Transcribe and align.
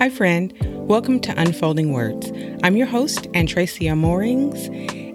Hi, 0.00 0.08
friend. 0.08 0.54
Welcome 0.88 1.20
to 1.20 1.38
Unfolding 1.38 1.92
Words. 1.92 2.32
I'm 2.62 2.74
your 2.74 2.86
host, 2.86 3.24
Tracia 3.34 3.94
Moorings, 3.94 4.70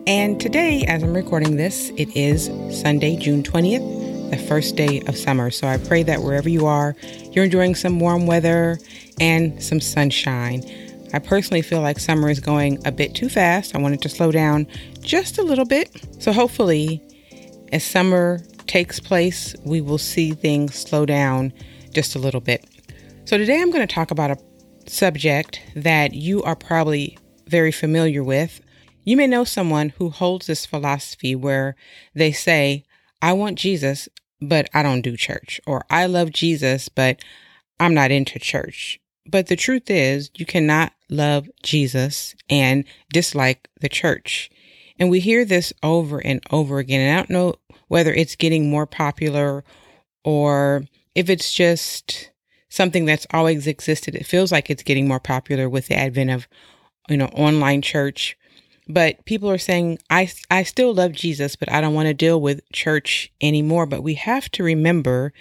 and 0.05 0.39
today, 0.39 0.83
as 0.87 1.01
I'm 1.01 1.15
recording 1.15 1.55
this, 1.55 1.89
it 1.97 2.15
is 2.15 2.51
Sunday, 2.69 3.15
June 3.15 3.41
20th, 3.41 4.29
the 4.29 4.37
first 4.37 4.75
day 4.75 5.01
of 5.07 5.17
summer. 5.17 5.49
So 5.49 5.65
I 5.65 5.77
pray 5.77 6.03
that 6.03 6.21
wherever 6.21 6.47
you 6.47 6.67
are, 6.67 6.95
you're 7.31 7.45
enjoying 7.45 7.73
some 7.73 7.99
warm 7.99 8.27
weather 8.27 8.77
and 9.19 9.59
some 9.59 9.81
sunshine. 9.81 10.61
I 11.13 11.17
personally 11.17 11.63
feel 11.63 11.81
like 11.81 11.99
summer 11.99 12.29
is 12.29 12.39
going 12.39 12.85
a 12.85 12.91
bit 12.91 13.15
too 13.15 13.27
fast. 13.27 13.73
I 13.73 13.79
want 13.79 13.95
it 13.95 14.03
to 14.03 14.09
slow 14.09 14.31
down 14.31 14.67
just 15.01 15.39
a 15.39 15.41
little 15.41 15.65
bit. 15.65 15.89
So 16.19 16.31
hopefully, 16.31 17.01
as 17.71 17.83
summer 17.83 18.39
takes 18.67 18.99
place, 18.99 19.55
we 19.65 19.81
will 19.81 19.97
see 19.97 20.33
things 20.33 20.75
slow 20.75 21.07
down 21.07 21.53
just 21.91 22.15
a 22.15 22.19
little 22.19 22.39
bit. 22.39 22.63
So 23.25 23.39
today 23.39 23.59
I'm 23.59 23.71
going 23.71 23.87
to 23.87 23.91
talk 23.91 24.11
about 24.11 24.29
a 24.29 24.37
subject 24.87 25.61
that 25.75 26.13
you 26.13 26.43
are 26.43 26.55
probably 26.55 27.17
very 27.47 27.71
familiar 27.71 28.23
with. 28.23 28.61
You 29.03 29.17
may 29.17 29.27
know 29.27 29.43
someone 29.43 29.89
who 29.89 30.09
holds 30.09 30.47
this 30.47 30.65
philosophy 30.65 31.35
where 31.35 31.75
they 32.13 32.31
say, 32.31 32.83
I 33.21 33.33
want 33.33 33.57
Jesus, 33.57 34.09
but 34.41 34.69
I 34.73 34.83
don't 34.83 35.01
do 35.01 35.15
church, 35.15 35.61
or 35.65 35.85
I 35.89 36.05
love 36.05 36.31
Jesus, 36.31 36.89
but 36.89 37.19
I'm 37.79 37.93
not 37.93 38.11
into 38.11 38.39
church. 38.39 38.99
But 39.27 39.47
the 39.47 39.55
truth 39.55 39.89
is, 39.89 40.29
you 40.35 40.45
cannot 40.45 40.93
love 41.09 41.49
Jesus 41.63 42.35
and 42.49 42.85
dislike 43.11 43.69
the 43.79 43.89
church. 43.89 44.49
And 44.99 45.09
we 45.09 45.19
hear 45.19 45.45
this 45.45 45.73
over 45.83 46.19
and 46.19 46.41
over 46.51 46.79
again. 46.79 47.01
And 47.01 47.11
I 47.11 47.17
don't 47.17 47.29
know 47.29 47.55
whether 47.87 48.13
it's 48.13 48.35
getting 48.35 48.69
more 48.69 48.85
popular 48.85 49.63
or 50.23 50.85
if 51.15 51.29
it's 51.29 51.51
just 51.51 52.31
something 52.75 53.05
that's 53.05 53.25
always 53.31 53.67
existed. 53.67 54.15
It 54.15 54.25
feels 54.25 54.51
like 54.51 54.69
it's 54.69 54.83
getting 54.83 55.07
more 55.07 55.19
popular 55.19 55.69
with 55.69 55.87
the 55.87 55.95
advent 55.95 56.29
of, 56.29 56.47
you 57.07 57.15
know, 57.15 57.27
online 57.27 57.81
church. 57.81 58.37
But 58.87 59.23
people 59.25 59.49
are 59.49 59.57
saying, 59.57 59.99
I, 60.09 60.29
I 60.51 60.63
still 60.63 60.93
love 60.93 61.13
Jesus, 61.13 61.55
but 61.55 61.71
I 61.71 61.79
don't 61.81 61.93
want 61.93 62.07
to 62.07 62.13
deal 62.13 62.39
with 62.39 62.69
church 62.71 63.31
anymore. 63.41 63.85
But 63.85 64.03
we 64.03 64.15
have 64.15 64.49
to 64.51 64.63
remember 64.63 65.31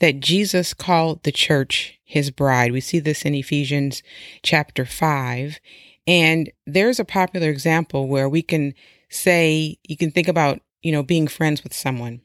that 0.00 0.20
Jesus 0.20 0.74
called 0.74 1.22
the 1.22 1.32
church 1.32 1.98
his 2.04 2.30
bride. 2.30 2.72
We 2.72 2.80
see 2.80 3.00
this 3.00 3.22
in 3.22 3.34
Ephesians 3.34 4.02
chapter 4.42 4.84
5. 4.84 5.58
And 6.06 6.52
there's 6.66 7.00
a 7.00 7.04
popular 7.04 7.48
example 7.48 8.06
where 8.06 8.28
we 8.28 8.42
can 8.42 8.74
say, 9.08 9.78
you 9.82 9.96
can 9.96 10.10
think 10.10 10.28
about, 10.28 10.60
you 10.82 10.92
know, 10.92 11.02
being 11.02 11.26
friends 11.26 11.64
with 11.64 11.72
someone, 11.72 12.20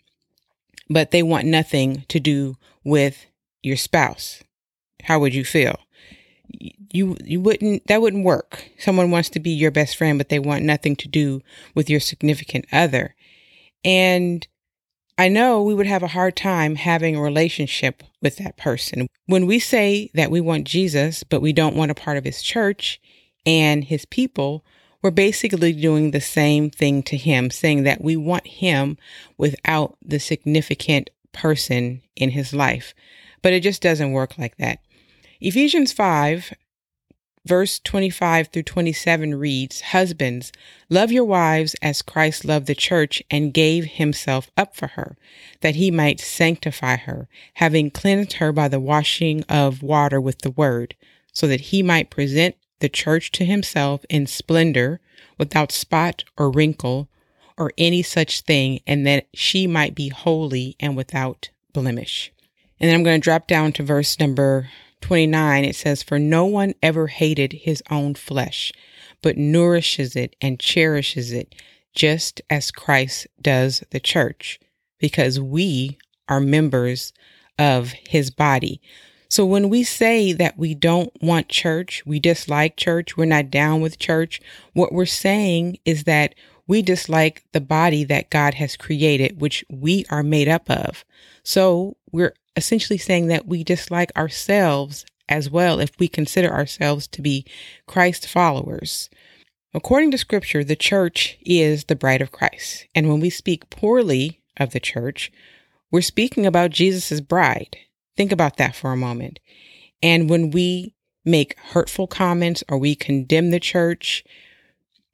but 0.89 1.11
they 1.11 1.23
want 1.23 1.47
nothing 1.47 2.03
to 2.09 2.19
do 2.19 2.57
with 2.83 3.27
your 3.63 3.77
spouse 3.77 4.43
how 5.03 5.19
would 5.19 5.33
you 5.33 5.45
feel? 5.45 5.77
You 6.49 7.17
you 7.23 7.41
wouldn't 7.41 7.87
that 7.87 8.01
wouldn't 8.01 8.25
work. 8.25 8.69
Someone 8.79 9.11
wants 9.11 9.29
to 9.31 9.39
be 9.39 9.49
your 9.49 9.71
best 9.71 9.97
friend, 9.97 10.17
but 10.17 10.29
they 10.29 10.39
want 10.39 10.63
nothing 10.63 10.95
to 10.97 11.07
do 11.07 11.41
with 11.75 11.89
your 11.89 11.99
significant 11.99 12.65
other. 12.71 13.15
And 13.83 14.47
I 15.17 15.29
know 15.29 15.63
we 15.63 15.73
would 15.73 15.87
have 15.87 16.03
a 16.03 16.07
hard 16.07 16.35
time 16.35 16.75
having 16.75 17.15
a 17.15 17.21
relationship 17.21 18.03
with 18.21 18.37
that 18.37 18.55
person. 18.55 19.07
When 19.25 19.47
we 19.47 19.57
say 19.57 20.11
that 20.13 20.29
we 20.29 20.41
want 20.41 20.67
Jesus, 20.67 21.23
but 21.23 21.41
we 21.41 21.53
don't 21.53 21.75
want 21.75 21.91
a 21.91 21.95
part 21.95 22.17
of 22.17 22.23
his 22.23 22.43
church 22.43 23.01
and 23.45 23.83
his 23.83 24.05
people, 24.05 24.63
we're 25.01 25.11
basically 25.11 25.73
doing 25.73 26.11
the 26.11 26.21
same 26.21 26.69
thing 26.69 27.01
to 27.03 27.17
him, 27.17 27.49
saying 27.49 27.83
that 27.83 28.01
we 28.01 28.15
want 28.15 28.45
him 28.45 28.97
without 29.37 29.97
the 30.03 30.19
significant 30.19 31.09
person 31.33 32.01
in 32.15 32.31
his 32.31 32.53
life. 32.53 32.93
But 33.41 33.53
it 33.53 33.61
just 33.61 33.81
doesn't 33.81 34.11
work 34.11 34.37
like 34.37 34.57
that. 34.57 34.79
Ephesians 35.39 35.93
5, 35.93 36.53
verse 37.45 37.79
25 37.79 38.47
through 38.47 38.63
27 38.63 39.35
reads 39.35 39.81
Husbands, 39.81 40.51
love 40.89 41.11
your 41.11 41.25
wives 41.25 41.75
as 41.81 42.01
Christ 42.01 42.43
loved 42.43 42.65
the 42.65 42.73
church 42.73 43.21
and 43.29 43.53
gave 43.53 43.85
himself 43.85 44.49
up 44.57 44.75
for 44.75 44.87
her, 44.87 45.15
that 45.61 45.75
he 45.75 45.91
might 45.91 46.19
sanctify 46.19 46.97
her, 46.97 47.27
having 47.55 47.91
cleansed 47.91 48.33
her 48.33 48.51
by 48.51 48.67
the 48.67 48.79
washing 48.79 49.43
of 49.43 49.83
water 49.83 50.19
with 50.19 50.39
the 50.39 50.51
word, 50.51 50.95
so 51.31 51.47
that 51.47 51.61
he 51.61 51.83
might 51.83 52.09
present 52.09 52.55
the 52.79 52.89
church 52.89 53.31
to 53.33 53.45
himself 53.45 54.05
in 54.09 54.25
splendor, 54.25 54.99
without 55.37 55.71
spot 55.71 56.23
or 56.35 56.49
wrinkle 56.49 57.09
or 57.59 57.71
any 57.77 58.01
such 58.01 58.41
thing, 58.41 58.79
and 58.87 59.05
that 59.05 59.27
she 59.35 59.67
might 59.67 59.93
be 59.93 60.09
holy 60.09 60.75
and 60.79 60.97
without 60.97 61.49
blemish. 61.73 62.31
And 62.79 62.87
then 62.89 62.95
I'm 62.95 63.03
going 63.03 63.19
to 63.19 63.23
drop 63.23 63.47
down 63.47 63.71
to 63.73 63.83
verse 63.83 64.19
number 64.19 64.69
29, 65.01 65.65
it 65.65 65.75
says, 65.75 66.03
For 66.03 66.19
no 66.19 66.45
one 66.45 66.73
ever 66.81 67.07
hated 67.07 67.53
his 67.53 67.83
own 67.89 68.15
flesh, 68.15 68.71
but 69.21 69.37
nourishes 69.37 70.15
it 70.15 70.35
and 70.41 70.59
cherishes 70.59 71.31
it, 71.31 71.55
just 71.93 72.41
as 72.49 72.71
Christ 72.71 73.27
does 73.41 73.83
the 73.91 73.99
church, 73.99 74.59
because 74.99 75.39
we 75.39 75.97
are 76.27 76.39
members 76.39 77.13
of 77.57 77.93
his 78.07 78.29
body. 78.29 78.81
So 79.29 79.45
when 79.45 79.69
we 79.69 79.83
say 79.83 80.31
that 80.33 80.57
we 80.57 80.73
don't 80.73 81.11
want 81.21 81.49
church, 81.49 82.03
we 82.05 82.19
dislike 82.19 82.77
church, 82.77 83.17
we're 83.17 83.25
not 83.25 83.51
down 83.51 83.81
with 83.81 83.99
church, 83.99 84.41
what 84.73 84.93
we're 84.93 85.05
saying 85.05 85.79
is 85.85 86.05
that 86.05 86.33
we 86.67 86.81
dislike 86.81 87.43
the 87.53 87.61
body 87.61 88.03
that 88.03 88.29
God 88.29 88.55
has 88.55 88.75
created, 88.75 89.41
which 89.41 89.63
we 89.69 90.05
are 90.09 90.23
made 90.23 90.47
up 90.47 90.69
of. 90.69 91.05
So 91.43 91.97
we're 92.11 92.35
essentially 92.55 92.97
saying 92.97 93.27
that 93.27 93.47
we 93.47 93.63
dislike 93.63 94.11
ourselves 94.15 95.05
as 95.29 95.49
well 95.49 95.79
if 95.79 95.91
we 95.99 96.07
consider 96.07 96.51
ourselves 96.51 97.07
to 97.07 97.21
be 97.21 97.45
Christ 97.85 98.27
followers. 98.27 99.09
According 99.73 100.11
to 100.11 100.17
scripture, 100.17 100.63
the 100.63 100.75
church 100.75 101.37
is 101.41 101.85
the 101.85 101.95
bride 101.95 102.21
of 102.21 102.31
Christ. 102.31 102.87
And 102.95 103.09
when 103.09 103.19
we 103.19 103.29
speak 103.29 103.69
poorly 103.69 104.41
of 104.57 104.71
the 104.71 104.79
church, 104.79 105.31
we're 105.91 106.01
speaking 106.01 106.45
about 106.45 106.71
Jesus' 106.71 107.21
bride. 107.21 107.77
Think 108.15 108.31
about 108.31 108.57
that 108.57 108.75
for 108.75 108.91
a 108.91 108.97
moment. 108.97 109.39
And 110.01 110.29
when 110.29 110.51
we 110.51 110.95
make 111.23 111.59
hurtful 111.59 112.07
comments 112.07 112.63
or 112.69 112.77
we 112.77 112.95
condemn 112.95 113.51
the 113.51 113.59
church, 113.59 114.23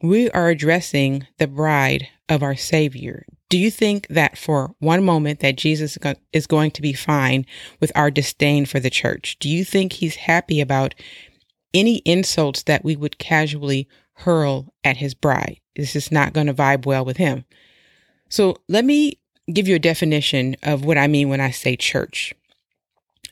we 0.04 0.30
are 0.32 0.50
addressing 0.50 1.26
the 1.38 1.48
bride 1.48 2.10
of 2.28 2.44
our 2.44 2.56
Savior. 2.56 3.26
Do 3.50 3.58
you 3.58 3.72
think 3.72 4.06
that 4.10 4.38
for 4.38 4.76
one 4.80 5.04
moment 5.04 5.40
that 5.40 5.56
Jesus 5.56 5.98
is 6.34 6.46
going 6.46 6.72
to 6.72 6.82
be 6.82 6.92
fine 6.92 7.46
with 7.80 7.92
our 7.96 8.12
disdain 8.12 8.66
for 8.66 8.80
the 8.82 8.90
church? 8.90 9.38
Do 9.40 9.48
you 9.48 9.64
think 9.64 9.94
he's 9.94 10.16
happy 10.16 10.60
about 10.60 10.94
any 11.74 12.02
insults 12.06 12.64
that 12.64 12.84
we 12.84 12.98
would 12.98 13.18
casually 13.18 13.88
hurl 14.16 14.74
at 14.84 14.98
his 14.98 15.14
bride? 15.14 15.62
This 15.76 15.96
is 15.96 16.12
not 16.12 16.34
going 16.34 16.48
to 16.48 16.54
vibe 16.54 16.86
well 16.86 17.06
with 17.06 17.18
him. 17.18 17.46
So 18.28 18.58
let 18.68 18.84
me 18.84 19.20
give 19.52 19.68
you 19.68 19.76
a 19.76 19.80
definition 19.80 20.58
of 20.64 20.84
what 20.84 20.98
I 20.98 21.08
mean 21.08 21.30
when 21.30 21.40
I 21.42 21.52
say 21.52 21.78
church. 21.78 22.34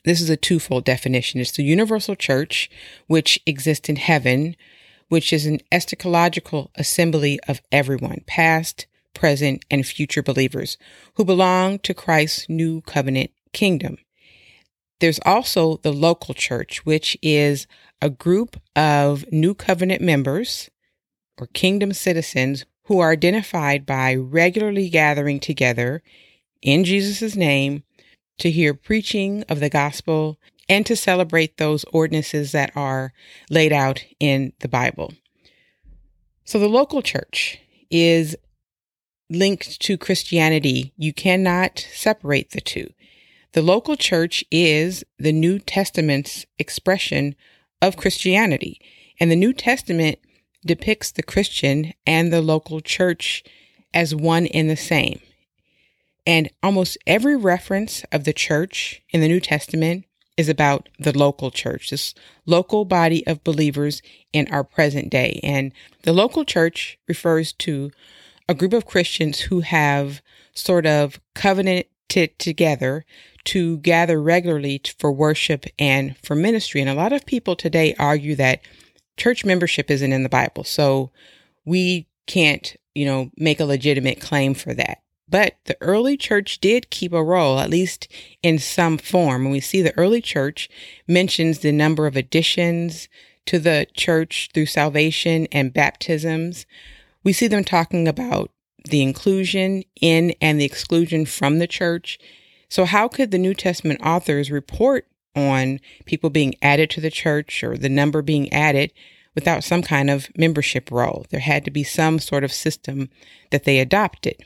This 0.04 0.20
is 0.20 0.30
a 0.30 0.36
twofold 0.36 0.84
definition. 0.84 1.40
It's 1.40 1.52
the 1.52 1.64
universal 1.64 2.16
church, 2.16 2.70
which 3.08 3.40
exists 3.46 3.88
in 3.88 3.96
heaven, 3.96 4.56
which 5.12 5.30
is 5.30 5.44
an 5.44 5.60
eschatological 5.70 6.70
assembly 6.74 7.38
of 7.46 7.60
everyone, 7.70 8.22
past, 8.26 8.86
present, 9.12 9.62
and 9.70 9.84
future 9.84 10.22
believers 10.22 10.78
who 11.16 11.24
belong 11.26 11.78
to 11.78 11.92
Christ's 11.92 12.48
new 12.48 12.80
covenant 12.80 13.30
kingdom. 13.52 13.98
There's 15.00 15.20
also 15.26 15.76
the 15.82 15.92
local 15.92 16.32
church, 16.32 16.86
which 16.86 17.18
is 17.20 17.66
a 18.00 18.08
group 18.08 18.58
of 18.74 19.30
new 19.30 19.52
covenant 19.52 20.00
members 20.00 20.70
or 21.38 21.46
kingdom 21.48 21.92
citizens 21.92 22.64
who 22.84 22.98
are 23.00 23.12
identified 23.12 23.84
by 23.84 24.14
regularly 24.14 24.88
gathering 24.88 25.40
together 25.40 26.02
in 26.62 26.84
Jesus' 26.84 27.36
name 27.36 27.82
to 28.38 28.50
hear 28.50 28.72
preaching 28.72 29.44
of 29.50 29.60
the 29.60 29.68
gospel 29.68 30.38
and 30.68 30.86
to 30.86 30.96
celebrate 30.96 31.56
those 31.56 31.84
ordinances 31.92 32.52
that 32.52 32.72
are 32.76 33.12
laid 33.50 33.72
out 33.72 34.04
in 34.20 34.52
the 34.60 34.68
Bible. 34.68 35.12
So 36.44 36.58
the 36.58 36.68
local 36.68 37.02
church 37.02 37.58
is 37.90 38.36
linked 39.30 39.80
to 39.80 39.96
Christianity. 39.96 40.92
You 40.96 41.12
cannot 41.12 41.78
separate 41.92 42.50
the 42.50 42.60
two. 42.60 42.92
The 43.52 43.62
local 43.62 43.96
church 43.96 44.44
is 44.50 45.04
the 45.18 45.32
New 45.32 45.58
Testament's 45.58 46.46
expression 46.58 47.34
of 47.80 47.96
Christianity, 47.96 48.80
and 49.20 49.30
the 49.30 49.36
New 49.36 49.52
Testament 49.52 50.18
depicts 50.64 51.10
the 51.10 51.22
Christian 51.22 51.92
and 52.06 52.32
the 52.32 52.40
local 52.40 52.80
church 52.80 53.44
as 53.92 54.14
one 54.14 54.46
in 54.46 54.68
the 54.68 54.76
same. 54.76 55.20
And 56.26 56.50
almost 56.62 56.96
every 57.06 57.36
reference 57.36 58.04
of 58.12 58.24
the 58.24 58.32
church 58.32 59.02
in 59.10 59.20
the 59.20 59.28
New 59.28 59.40
Testament 59.40 60.04
is 60.36 60.48
about 60.48 60.88
the 60.98 61.16
local 61.16 61.50
church, 61.50 61.90
this 61.90 62.14
local 62.46 62.84
body 62.84 63.26
of 63.26 63.44
believers 63.44 64.02
in 64.32 64.48
our 64.50 64.64
present 64.64 65.10
day. 65.10 65.40
And 65.42 65.72
the 66.02 66.12
local 66.12 66.44
church 66.44 66.98
refers 67.06 67.52
to 67.54 67.90
a 68.48 68.54
group 68.54 68.72
of 68.72 68.86
Christians 68.86 69.40
who 69.40 69.60
have 69.60 70.22
sort 70.54 70.86
of 70.86 71.20
covenanted 71.34 72.38
together 72.38 73.04
to 73.44 73.78
gather 73.78 74.22
regularly 74.22 74.80
for 74.98 75.12
worship 75.12 75.66
and 75.78 76.16
for 76.18 76.34
ministry. 76.34 76.80
And 76.80 76.90
a 76.90 76.94
lot 76.94 77.12
of 77.12 77.26
people 77.26 77.56
today 77.56 77.94
argue 77.98 78.36
that 78.36 78.60
church 79.16 79.44
membership 79.44 79.90
isn't 79.90 80.12
in 80.12 80.22
the 80.22 80.28
Bible. 80.28 80.64
So 80.64 81.10
we 81.64 82.06
can't, 82.26 82.76
you 82.94 83.04
know, 83.04 83.30
make 83.36 83.60
a 83.60 83.64
legitimate 83.64 84.20
claim 84.20 84.54
for 84.54 84.74
that. 84.74 84.98
But 85.32 85.56
the 85.64 85.78
early 85.80 86.18
church 86.18 86.60
did 86.60 86.90
keep 86.90 87.14
a 87.14 87.24
roll, 87.24 87.58
at 87.58 87.70
least 87.70 88.06
in 88.42 88.58
some 88.58 88.98
form. 88.98 89.44
And 89.44 89.50
we 89.50 89.60
see 89.60 89.80
the 89.80 89.96
early 89.96 90.20
church 90.20 90.68
mentions 91.08 91.60
the 91.60 91.72
number 91.72 92.06
of 92.06 92.16
additions 92.16 93.08
to 93.46 93.58
the 93.58 93.86
church 93.94 94.50
through 94.52 94.66
salvation 94.66 95.48
and 95.50 95.72
baptisms. 95.72 96.66
We 97.24 97.32
see 97.32 97.46
them 97.46 97.64
talking 97.64 98.06
about 98.06 98.50
the 98.84 99.00
inclusion 99.00 99.84
in 100.02 100.34
and 100.42 100.60
the 100.60 100.66
exclusion 100.66 101.24
from 101.24 101.60
the 101.60 101.66
church. 101.66 102.18
So, 102.68 102.84
how 102.84 103.08
could 103.08 103.30
the 103.30 103.38
New 103.38 103.54
Testament 103.54 104.02
authors 104.04 104.50
report 104.50 105.06
on 105.34 105.80
people 106.04 106.28
being 106.28 106.56
added 106.60 106.90
to 106.90 107.00
the 107.00 107.10
church 107.10 107.64
or 107.64 107.78
the 107.78 107.88
number 107.88 108.20
being 108.20 108.52
added 108.52 108.92
without 109.34 109.64
some 109.64 109.80
kind 109.80 110.10
of 110.10 110.28
membership 110.36 110.90
roll? 110.90 111.24
There 111.30 111.40
had 111.40 111.64
to 111.64 111.70
be 111.70 111.84
some 111.84 112.18
sort 112.18 112.44
of 112.44 112.52
system 112.52 113.08
that 113.50 113.64
they 113.64 113.78
adopted. 113.78 114.44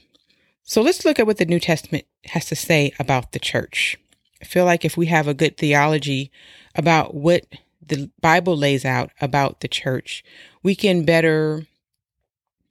So 0.68 0.82
let's 0.82 1.04
look 1.04 1.20
at 1.20 1.26
what 1.28 1.38
the 1.38 1.46
New 1.46 1.60
Testament 1.60 2.06
has 2.24 2.46
to 2.46 2.56
say 2.56 2.92
about 2.98 3.30
the 3.30 3.38
church. 3.38 3.96
I 4.42 4.44
feel 4.44 4.64
like 4.64 4.84
if 4.84 4.96
we 4.96 5.06
have 5.06 5.28
a 5.28 5.34
good 5.34 5.56
theology 5.56 6.32
about 6.74 7.14
what 7.14 7.46
the 7.80 8.10
Bible 8.20 8.56
lays 8.56 8.84
out 8.84 9.10
about 9.20 9.60
the 9.60 9.68
church, 9.68 10.24
we 10.64 10.74
can 10.74 11.04
better 11.04 11.68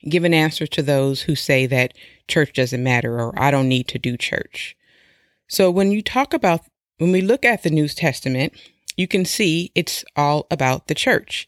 give 0.09 0.25
an 0.25 0.33
answer 0.33 0.67
to 0.67 0.81
those 0.81 1.21
who 1.21 1.35
say 1.35 1.65
that 1.67 1.93
church 2.27 2.51
doesn't 2.51 2.83
matter 2.83 3.17
or 3.17 3.33
I 3.41 3.49
don't 3.49 3.69
need 3.69 3.87
to 3.87 3.97
do 3.97 4.17
church. 4.17 4.75
So 5.47 5.71
when 5.71 5.91
you 5.91 6.01
talk 6.01 6.33
about, 6.33 6.65
when 6.97 7.13
we 7.13 7.21
look 7.21 7.45
at 7.45 7.63
the 7.63 7.69
New 7.69 7.87
Testament, 7.87 8.53
you 8.97 9.07
can 9.07 9.23
see 9.23 9.71
it's 9.73 10.03
all 10.17 10.47
about 10.51 10.87
the 10.87 10.95
church. 10.95 11.47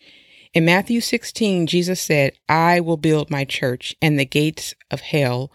In 0.53 0.63
Matthew 0.63 1.01
16, 1.01 1.67
Jesus 1.67 1.99
said, 1.99 2.39
I 2.47 2.79
will 2.79 2.97
build 2.97 3.29
my 3.29 3.43
church 3.43 3.97
and 4.01 4.17
the 4.17 4.25
gates 4.25 4.73
of 4.89 5.01
hell 5.01 5.51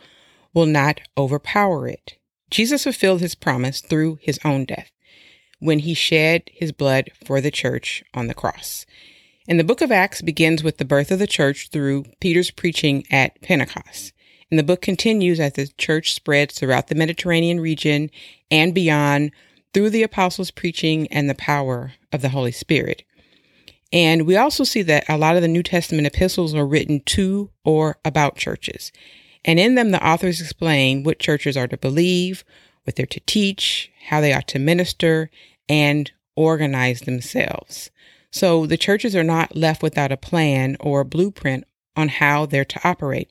will 0.55 0.67
not 0.67 1.01
overpower 1.17 1.89
it. 1.89 2.19
Jesus 2.51 2.85
fulfilled 2.85 3.21
his 3.21 3.35
promise 3.35 3.81
through 3.81 4.19
his 4.21 4.39
own 4.45 4.65
death 4.65 4.91
when 5.59 5.81
he 5.81 5.95
shed 5.95 6.51
his 6.53 6.73
blood 6.73 7.11
for 7.25 7.41
the 7.41 7.51
church 7.51 8.03
on 8.15 8.27
the 8.27 8.35
cross. 8.35 8.85
And 9.49 9.59
the 9.59 9.65
book 9.65 9.81
of 9.81 9.91
Acts 9.93 10.21
begins 10.21 10.63
with 10.63 10.79
the 10.79 10.85
birth 10.85 11.11
of 11.11 11.19
the 11.19 11.27
church 11.27 11.69
through 11.71 12.05
Peter's 12.21 12.51
preaching 12.51 13.05
at 13.11 13.41
Pentecost. 13.43 14.13
And 14.51 14.59
the 14.59 14.65
book 14.65 14.83
continues 14.83 15.41
as 15.41 15.55
the 15.55 15.69
church 15.79 16.13
spreads 16.13 16.59
throughout 16.59 16.89
the 16.89 16.95
Mediterranean 16.95 17.59
region 17.59 18.11
and 18.51 18.75
beyond 18.75 19.33
through 19.73 19.91
the 19.91 20.03
apostles' 20.03 20.51
preaching 20.51 21.07
and 21.09 21.31
the 21.31 21.35
power 21.35 21.93
of 22.13 22.23
the 22.23 22.29
Holy 22.29 22.53
Spirit. 22.53 23.05
And 23.93 24.27
we 24.27 24.37
also 24.37 24.65
see 24.65 24.83
that 24.83 25.09
a 25.09 25.17
lot 25.17 25.37
of 25.37 25.43
the 25.43 25.49
New 25.49 25.63
Testament 25.63 26.07
epistles 26.07 26.55
are 26.55 26.67
written 26.67 27.01
to 27.07 27.51
or 27.65 27.99
about 28.05 28.37
churches. 28.37 28.93
And 29.45 29.59
in 29.59 29.75
them, 29.75 29.91
the 29.91 30.07
authors 30.07 30.41
explain 30.41 31.03
what 31.03 31.19
churches 31.19 31.57
are 31.57 31.69
to 31.69 31.77
believe, 31.77 32.45
what 32.85 32.97
they're 32.97 33.07
to 33.07 33.21
teach, 33.21 33.91
how 34.09 34.21
they 34.21 34.33
ought 34.33 34.49
to 34.49 34.59
minister, 34.59 35.31
and 35.69 36.11
organize 36.37 37.03
themselves. 37.03 37.91
So 38.31 38.67
the 38.67 38.77
churches 38.77 39.15
are 39.15 39.25
not 39.25 39.57
left 39.57 39.83
without 39.83 40.13
a 40.13 40.17
plan 40.17 40.77
or 40.81 41.01
a 41.01 41.05
blueprint 41.05 41.65
on 41.97 42.09
how 42.09 42.47
they're 42.47 42.65
to 42.65 42.89
operate. 42.89 43.31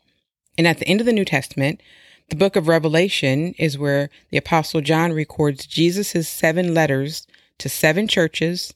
And 0.57 0.67
at 0.67 0.77
the 0.77 0.87
end 0.87 0.99
of 0.99 1.05
the 1.05 1.13
New 1.13 1.25
Testament, 1.25 1.81
the 2.29 2.35
book 2.35 2.55
of 2.55 2.67
Revelation 2.67 3.53
is 3.57 3.77
where 3.77 4.09
the 4.29 4.37
Apostle 4.37 4.81
John 4.81 5.11
records 5.11 5.65
Jesus' 5.65 6.29
seven 6.29 6.73
letters 6.73 7.25
to 7.57 7.67
seven 7.67 8.07
churches, 8.07 8.73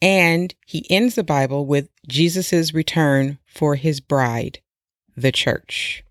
and 0.00 0.54
he 0.66 0.86
ends 0.90 1.14
the 1.14 1.22
Bible 1.22 1.66
with 1.66 1.88
Jesus' 2.08 2.72
return 2.72 3.38
for 3.46 3.76
his 3.76 4.00
bride, 4.00 4.60
the 5.16 5.32
church. 5.32 6.02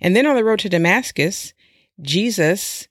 And 0.00 0.16
then 0.16 0.26
on 0.26 0.36
the 0.36 0.44
road 0.44 0.60
to 0.60 0.68
Damascus, 0.68 1.52
Jesus 2.00 2.88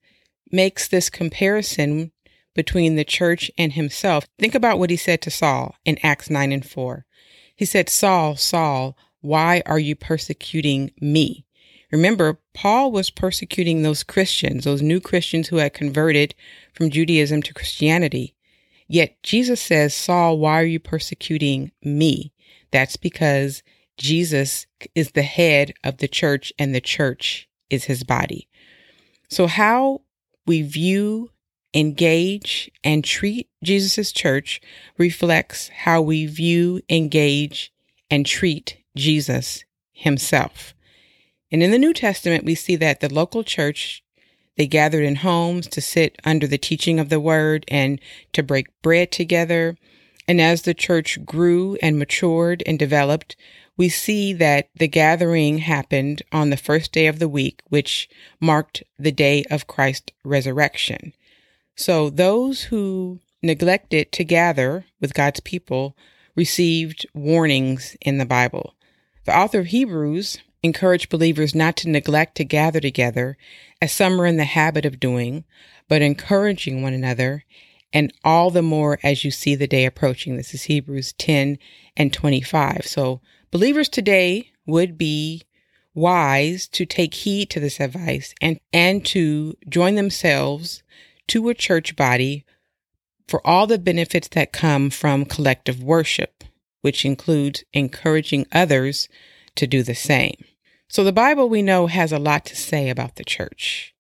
makes 0.52 0.88
this 0.88 1.10
comparison 1.10 2.12
between 2.56 2.96
the 2.96 3.04
church 3.04 3.50
and 3.58 3.74
himself. 3.74 4.28
Think 4.38 4.56
about 4.56 4.80
what 4.80 4.90
he 4.90 4.98
said 4.98 5.22
to 5.22 5.32
Saul 5.32 5.76
in 5.86 5.98
Acts 6.04 6.30
9 6.30 6.52
and 6.52 6.66
4. 6.66 7.06
He 7.56 7.66
said, 7.66 7.90
Saul, 7.90 8.36
Saul, 8.36 8.98
why 9.22 9.62
are 9.66 9.80
you 9.80 9.96
persecuting 9.96 10.92
me? 11.00 11.46
Remember, 11.92 12.40
Paul 12.54 12.92
was 12.92 13.10
persecuting 13.10 13.82
those 13.82 14.04
Christians, 14.04 14.64
those 14.64 14.82
new 14.82 15.00
Christians 15.00 15.48
who 15.48 15.58
had 15.58 15.74
converted 15.74 16.36
from 16.74 16.92
Judaism 16.92 17.42
to 17.44 17.54
Christianity. 17.54 18.36
Yet 18.88 19.22
Jesus 19.24 19.62
says, 19.62 19.94
Saul, 19.94 20.38
why 20.38 20.62
are 20.62 20.66
you 20.66 20.80
persecuting 20.80 21.72
me? 21.84 22.34
That's 22.72 22.98
because 22.98 23.64
Jesus 24.00 24.66
is 24.96 25.12
the 25.12 25.24
head 25.24 25.74
of 25.84 25.98
the 25.98 26.08
church 26.08 26.52
and 26.58 26.74
the 26.74 26.82
church 26.82 27.48
is 27.70 27.86
his 27.86 28.04
body. 28.04 28.48
So, 29.30 29.46
how 29.46 30.02
we 30.48 30.64
view, 30.64 31.30
engage, 31.74 32.72
and 32.84 33.04
treat 33.04 33.48
Jesus' 33.64 34.12
church 34.12 34.60
reflects 34.98 35.70
how 35.70 36.02
we 36.02 36.26
view, 36.26 36.82
engage, 36.90 37.72
and 38.10 38.26
treat 38.26 38.78
Jesus 38.96 39.64
himself. 39.92 40.74
And 41.52 41.62
in 41.62 41.72
the 41.72 41.78
New 41.78 41.94
Testament, 41.94 42.46
we 42.46 42.56
see 42.56 42.76
that 42.78 43.02
the 43.02 43.14
local 43.14 43.44
church 43.44 44.04
they 44.60 44.68
gathered 44.68 45.06
in 45.06 45.16
homes 45.16 45.68
to 45.68 45.80
sit 45.80 46.20
under 46.26 46.46
the 46.46 46.58
teaching 46.58 47.00
of 47.00 47.08
the 47.08 47.20
word 47.20 47.64
and 47.70 47.98
to 48.34 48.44
break 48.44 48.68
bread 48.82 49.10
together. 49.10 49.78
And 50.28 50.42
as 50.42 50.64
the 50.64 50.74
church 50.74 51.24
grew 51.24 51.78
and 51.82 51.98
matured 51.98 52.62
and 52.66 52.78
developed, 52.78 53.38
we 53.80 53.88
see 53.88 54.34
that 54.34 54.68
the 54.76 54.90
gathering 54.90 55.60
happened 55.60 56.22
on 56.34 56.50
the 56.50 56.58
first 56.58 56.92
day 56.92 57.08
of 57.08 57.18
the 57.18 57.30
week, 57.30 57.62
which 57.70 58.10
marked 58.42 58.84
the 59.00 59.12
day 59.12 59.46
of 59.50 59.68
Christ's 59.68 60.12
resurrection. 60.26 61.14
So 61.78 62.10
those 62.10 62.64
who 62.64 63.22
neglected 63.42 64.12
to 64.12 64.26
gather 64.26 64.86
with 65.00 65.14
God's 65.14 65.40
people 65.40 65.96
received 66.36 67.08
warnings 67.14 67.96
in 68.02 68.18
the 68.18 68.26
Bible. 68.26 68.76
The 69.24 69.36
author 69.36 69.60
of 69.60 69.68
Hebrews 69.68 70.40
encouraged 70.62 71.08
believers 71.08 71.56
not 71.56 71.78
to 71.78 71.90
neglect 71.90 72.36
to 72.36 72.44
gather 72.44 72.82
together, 72.82 73.38
as 73.82 73.94
some 73.94 74.20
are 74.20 74.26
in 74.26 74.36
the 74.36 74.44
habit 74.44 74.86
of 74.86 75.00
doing, 75.00 75.46
but 75.88 76.02
encouraging 76.02 76.82
one 76.82 76.94
another, 76.94 77.46
and 77.94 78.12
all 78.26 78.52
the 78.52 78.62
more 78.62 79.00
as 79.04 79.24
you 79.24 79.32
see 79.32 79.56
the 79.56 79.68
day 79.68 79.86
approaching. 79.86 80.36
This 80.36 80.54
is 80.54 80.64
Hebrews 80.64 81.14
10 81.14 81.58
and 81.96 82.12
25. 82.12 82.86
So 82.86 83.22
Believers 83.52 83.90
today 83.90 84.52
would 84.66 84.98
be 84.98 85.44
wise 85.96 86.68
to 86.68 86.86
take 86.86 87.14
heed 87.14 87.50
to 87.50 87.60
this 87.60 87.80
advice 87.80 88.34
and, 88.42 88.60
and 88.72 89.04
to 89.08 89.56
join 89.68 89.96
themselves 89.96 90.84
to 91.28 91.50
a 91.50 91.54
church 91.54 91.96
body 91.96 92.46
for 93.28 93.46
all 93.46 93.68
the 93.68 93.80
benefits 93.80 94.28
that 94.30 94.54
come 94.54 94.90
from 94.90 95.26
collective 95.26 95.82
worship, 95.82 96.44
which 96.82 97.06
includes 97.06 97.64
encouraging 97.74 98.46
others 98.52 99.10
to 99.56 99.68
do 99.68 99.84
the 99.84 99.96
same. 99.96 100.44
So 100.88 101.04
the 101.04 101.12
Bible 101.12 101.50
we 101.50 101.62
know 101.62 101.88
has 101.88 102.12
a 102.12 102.20
lot 102.20 102.46
to 102.46 102.56
say 102.56 102.90
about 102.90 103.16
the 103.16 103.24
church 103.24 103.94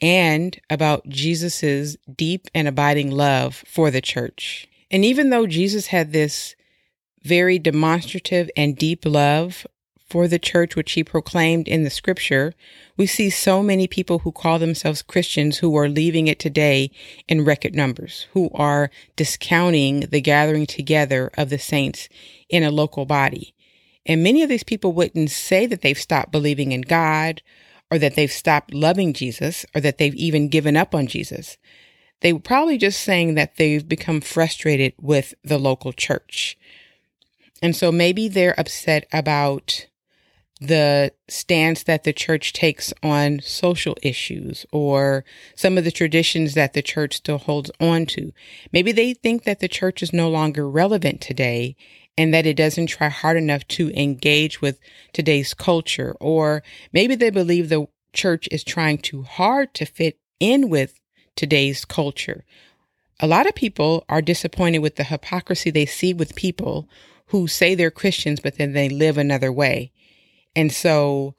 and 0.00 0.58
about 0.68 1.08
Jesus's 1.08 1.96
deep 2.14 2.48
and 2.54 2.66
abiding 2.66 3.10
love 3.10 3.62
for 3.66 3.90
the 3.90 4.00
church. 4.00 4.68
And 4.90 5.04
even 5.04 5.30
though 5.30 5.46
Jesus 5.46 5.88
had 5.88 6.12
this 6.12 6.54
very 7.22 7.58
demonstrative 7.58 8.50
and 8.56 8.76
deep 8.76 9.04
love 9.04 9.66
for 10.12 10.28
the 10.28 10.38
church 10.38 10.76
which 10.76 10.92
he 10.92 11.02
proclaimed 11.02 11.66
in 11.66 11.84
the 11.84 11.90
scripture, 11.90 12.52
we 12.98 13.06
see 13.06 13.30
so 13.30 13.62
many 13.62 13.86
people 13.86 14.18
who 14.18 14.30
call 14.30 14.58
themselves 14.58 15.00
Christians 15.00 15.58
who 15.58 15.74
are 15.74 15.88
leaving 15.88 16.26
it 16.26 16.38
today 16.38 16.90
in 17.28 17.46
record 17.46 17.74
numbers, 17.74 18.26
who 18.34 18.50
are 18.52 18.90
discounting 19.16 20.00
the 20.00 20.20
gathering 20.20 20.66
together 20.66 21.30
of 21.38 21.48
the 21.48 21.58
saints 21.58 22.10
in 22.50 22.62
a 22.62 22.70
local 22.70 23.06
body. 23.06 23.54
And 24.04 24.22
many 24.22 24.42
of 24.42 24.50
these 24.50 24.64
people 24.64 24.92
wouldn't 24.92 25.30
say 25.30 25.64
that 25.64 25.80
they've 25.80 25.98
stopped 25.98 26.30
believing 26.30 26.72
in 26.72 26.82
God 26.82 27.40
or 27.90 27.98
that 27.98 28.14
they've 28.14 28.30
stopped 28.30 28.74
loving 28.74 29.14
Jesus 29.14 29.64
or 29.74 29.80
that 29.80 29.96
they've 29.96 30.14
even 30.14 30.48
given 30.50 30.76
up 30.76 30.94
on 30.94 31.06
Jesus. 31.06 31.56
They 32.20 32.34
were 32.34 32.38
probably 32.38 32.76
just 32.76 33.00
saying 33.00 33.34
that 33.36 33.56
they've 33.56 33.88
become 33.88 34.20
frustrated 34.20 34.92
with 35.00 35.32
the 35.42 35.58
local 35.58 35.94
church 35.94 36.58
and 37.62 37.76
so 37.76 37.92
maybe 37.92 38.28
they're 38.28 38.58
upset 38.58 39.06
about 39.12 39.86
the 40.60 41.12
stance 41.28 41.82
that 41.84 42.04
the 42.04 42.12
church 42.12 42.52
takes 42.52 42.92
on 43.02 43.40
social 43.40 43.96
issues 44.02 44.64
or 44.72 45.24
some 45.56 45.76
of 45.76 45.84
the 45.84 45.90
traditions 45.90 46.54
that 46.54 46.72
the 46.72 46.82
church 46.82 47.16
still 47.16 47.38
holds 47.38 47.70
on 47.80 48.06
to. 48.06 48.32
Maybe 48.72 48.92
they 48.92 49.14
think 49.14 49.42
that 49.44 49.58
the 49.58 49.68
church 49.68 50.02
is 50.02 50.12
no 50.12 50.28
longer 50.28 50.68
relevant 50.68 51.20
today 51.20 51.76
and 52.16 52.32
that 52.32 52.46
it 52.46 52.56
doesn't 52.56 52.88
try 52.88 53.08
hard 53.08 53.36
enough 53.36 53.66
to 53.68 53.90
engage 53.98 54.60
with 54.60 54.78
today's 55.12 55.52
culture. 55.52 56.16
Or 56.20 56.62
maybe 56.92 57.16
they 57.16 57.30
believe 57.30 57.68
the 57.68 57.88
church 58.12 58.48
is 58.52 58.62
trying 58.62 58.98
too 58.98 59.22
hard 59.22 59.74
to 59.74 59.84
fit 59.84 60.18
in 60.38 60.68
with 60.68 61.00
today's 61.34 61.84
culture. 61.84 62.44
A 63.18 63.26
lot 63.26 63.48
of 63.48 63.54
people 63.54 64.04
are 64.08 64.22
disappointed 64.22 64.78
with 64.78 64.96
the 64.96 65.04
hypocrisy 65.04 65.70
they 65.70 65.86
see 65.86 66.12
with 66.14 66.36
people 66.36 66.88
who 67.32 67.48
say 67.48 67.74
they're 67.74 67.90
Christians, 67.90 68.40
but 68.40 68.56
then 68.58 68.72
they 68.72 68.88
live 68.88 69.18
another 69.18 69.50
way. 69.50 69.90
And 70.54 70.70
so 70.70 71.34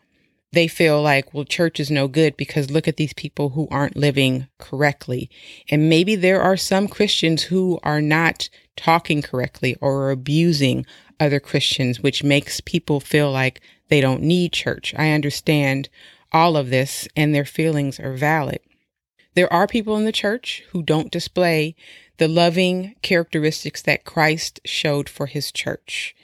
they 0.51 0.67
feel 0.67 1.01
like, 1.01 1.33
well, 1.33 1.45
church 1.45 1.79
is 1.79 1.91
no 1.91 2.07
good 2.07 2.35
because 2.35 2.71
look 2.71 2.88
at 2.88 2.97
these 2.97 3.13
people 3.13 3.50
who 3.50 3.67
aren't 3.69 3.95
living 3.95 4.47
correctly. 4.57 5.29
And 5.69 5.89
maybe 5.89 6.15
there 6.15 6.41
are 6.41 6.57
some 6.57 6.88
Christians 6.88 7.43
who 7.43 7.79
are 7.83 8.01
not 8.01 8.50
talking 8.75 9.21
correctly 9.21 9.75
or 9.81 10.09
abusing 10.09 10.85
other 11.19 11.39
Christians, 11.39 12.01
which 12.01 12.23
makes 12.23 12.59
people 12.59 13.00
feel 13.00 13.31
like 13.31 13.62
they 13.89 14.01
don't 14.01 14.23
need 14.23 14.51
church. 14.51 14.93
I 14.97 15.12
understand 15.12 15.89
all 16.31 16.57
of 16.57 16.71
this 16.71 17.07
and 17.15 17.33
their 17.33 17.45
feelings 17.45 18.00
are 18.00 18.15
valid. 18.15 18.59
There 19.35 19.51
are 19.51 19.67
people 19.67 19.95
in 19.97 20.05
the 20.05 20.12
church 20.12 20.63
who 20.71 20.81
don't 20.81 21.12
display 21.12 21.75
the 22.17 22.27
loving 22.27 22.96
characteristics 23.01 23.82
that 23.84 24.05
Christ 24.05 24.60
showed 24.65 25.10
for 25.10 25.25
his 25.25 25.51
church 25.51 26.15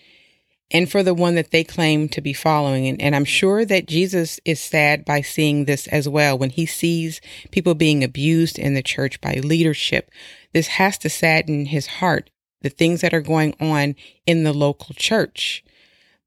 and 0.72 0.89
for 0.89 1.01
the 1.01 1.13
one 1.13 1.36
that 1.36 1.51
they 1.51 1.63
claim 1.63 2.08
to 2.10 2.22
be 2.22 2.34
following. 2.34 2.88
And, 2.88 3.01
and, 3.01 3.15
I'm 3.15 3.25
sure 3.25 3.65
that 3.65 3.88
Jesus 3.88 4.39
is 4.46 4.60
sad 4.60 5.03
by 5.03 5.22
seeing 5.22 5.65
this 5.65 5.88
as 5.88 6.08
well. 6.08 6.38
When 6.38 6.51
he 6.51 6.65
sees 6.65 7.22
people 7.51 7.74
being 7.74 8.03
abused 8.03 8.60
in 8.60 8.75
the 8.75 8.84
church 8.84 9.19
by 9.19 9.36
leadership, 9.36 10.12
this 10.53 10.67
has 10.67 10.98
to 11.00 11.10
sadden 11.10 11.65
his 11.65 11.88
heart, 11.88 12.29
the 12.62 12.69
things 12.69 13.01
that 13.01 13.13
are 13.13 13.22
going 13.22 13.55
on 13.60 13.96
in 14.25 14.43
the 14.43 14.53
local 14.53 14.93
church. 14.96 15.63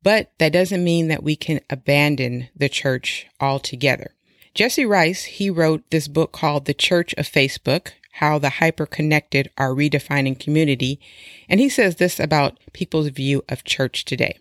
But 0.02 0.32
that 0.38 0.52
doesn't 0.52 0.82
mean 0.82 1.08
that 1.08 1.22
we 1.22 1.36
can 1.36 1.60
abandon 1.70 2.48
the 2.56 2.68
church 2.68 3.26
altogether. 3.40 4.14
Jesse 4.54 4.84
Rice, 4.84 5.24
he 5.24 5.48
wrote 5.48 5.88
this 5.90 6.08
book 6.08 6.32
called 6.32 6.64
The 6.64 6.74
Church 6.74 7.14
of 7.14 7.30
Facebook, 7.30 7.92
how 8.12 8.38
the 8.38 8.50
hyper-connected 8.50 9.50
are 9.58 9.70
redefining 9.70 10.38
community. 10.38 11.00
And 11.48 11.60
he 11.60 11.68
says 11.68 11.96
this 11.96 12.20
about 12.20 12.58
people's 12.72 13.08
view 13.08 13.42
of 13.48 13.64
church 13.64 14.04
today. 14.04 14.38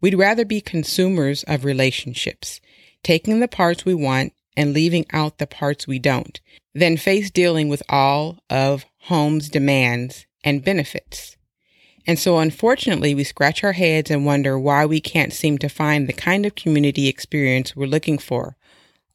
We'd 0.00 0.18
rather 0.18 0.44
be 0.44 0.60
consumers 0.60 1.44
of 1.44 1.64
relationships, 1.64 2.60
taking 3.02 3.40
the 3.40 3.48
parts 3.48 3.84
we 3.84 3.94
want 3.94 4.32
and 4.56 4.72
leaving 4.72 5.06
out 5.12 5.38
the 5.38 5.46
parts 5.46 5.86
we 5.86 5.98
don't, 5.98 6.40
than 6.74 6.96
face 6.96 7.30
dealing 7.30 7.68
with 7.68 7.82
all 7.88 8.38
of 8.50 8.84
home's 9.02 9.48
demands 9.48 10.26
and 10.42 10.64
benefits. 10.64 11.36
And 12.06 12.18
so, 12.18 12.38
unfortunately, 12.38 13.14
we 13.14 13.22
scratch 13.22 13.62
our 13.62 13.72
heads 13.72 14.10
and 14.10 14.26
wonder 14.26 14.58
why 14.58 14.84
we 14.86 15.00
can't 15.00 15.32
seem 15.32 15.56
to 15.58 15.68
find 15.68 16.08
the 16.08 16.12
kind 16.12 16.44
of 16.44 16.56
community 16.56 17.06
experience 17.06 17.76
we're 17.76 17.86
looking 17.86 18.18
for, 18.18 18.56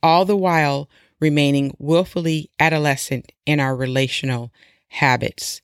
all 0.01 0.23
the 0.23 0.37
while 0.37 0.87
remaining 1.19 1.75
willfully 1.79 2.49
adolescent 2.59 3.31
in 3.45 3.59
our 3.59 3.75
relational 3.75 4.51
habits. 4.89 5.61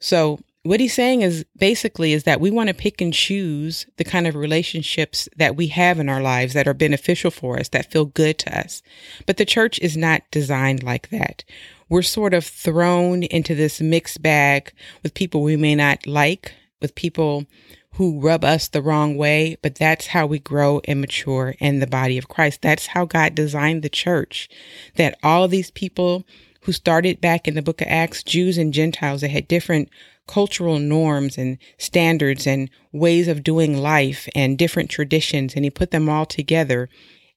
So, 0.00 0.40
what 0.64 0.80
he's 0.80 0.94
saying 0.94 1.20
is 1.20 1.44
basically 1.58 2.14
is 2.14 2.24
that 2.24 2.40
we 2.40 2.50
want 2.50 2.68
to 2.68 2.74
pick 2.74 3.02
and 3.02 3.12
choose 3.12 3.86
the 3.98 4.04
kind 4.04 4.26
of 4.26 4.34
relationships 4.34 5.28
that 5.36 5.56
we 5.56 5.66
have 5.66 5.98
in 5.98 6.08
our 6.08 6.22
lives 6.22 6.54
that 6.54 6.66
are 6.66 6.72
beneficial 6.72 7.30
for 7.30 7.58
us, 7.58 7.68
that 7.68 7.90
feel 7.90 8.06
good 8.06 8.38
to 8.38 8.58
us. 8.58 8.82
But 9.26 9.36
the 9.36 9.44
church 9.44 9.78
is 9.80 9.94
not 9.94 10.22
designed 10.30 10.82
like 10.82 11.10
that. 11.10 11.44
We're 11.90 12.00
sort 12.00 12.32
of 12.32 12.46
thrown 12.46 13.24
into 13.24 13.54
this 13.54 13.82
mixed 13.82 14.22
bag 14.22 14.72
with 15.02 15.12
people 15.12 15.42
we 15.42 15.56
may 15.56 15.74
not 15.74 16.06
like, 16.06 16.54
with 16.80 16.94
people 16.94 17.44
who 17.94 18.20
rub 18.20 18.44
us 18.44 18.68
the 18.68 18.82
wrong 18.82 19.16
way, 19.16 19.56
but 19.62 19.76
that's 19.76 20.08
how 20.08 20.26
we 20.26 20.38
grow 20.38 20.80
and 20.86 21.00
mature 21.00 21.54
in 21.60 21.78
the 21.78 21.86
body 21.86 22.18
of 22.18 22.28
Christ. 22.28 22.60
That's 22.60 22.88
how 22.88 23.04
God 23.04 23.34
designed 23.34 23.82
the 23.82 23.88
church. 23.88 24.48
That 24.96 25.18
all 25.22 25.46
these 25.46 25.70
people 25.70 26.24
who 26.62 26.72
started 26.72 27.20
back 27.20 27.46
in 27.46 27.54
the 27.54 27.62
book 27.62 27.80
of 27.80 27.86
Acts, 27.88 28.22
Jews 28.22 28.58
and 28.58 28.72
Gentiles, 28.72 29.20
that 29.20 29.30
had 29.30 29.46
different 29.46 29.90
cultural 30.26 30.78
norms 30.78 31.36
and 31.38 31.58
standards 31.78 32.46
and 32.46 32.70
ways 32.92 33.28
of 33.28 33.44
doing 33.44 33.76
life 33.76 34.28
and 34.34 34.58
different 34.58 34.90
traditions. 34.90 35.54
And 35.54 35.64
he 35.64 35.70
put 35.70 35.90
them 35.90 36.08
all 36.08 36.26
together 36.26 36.88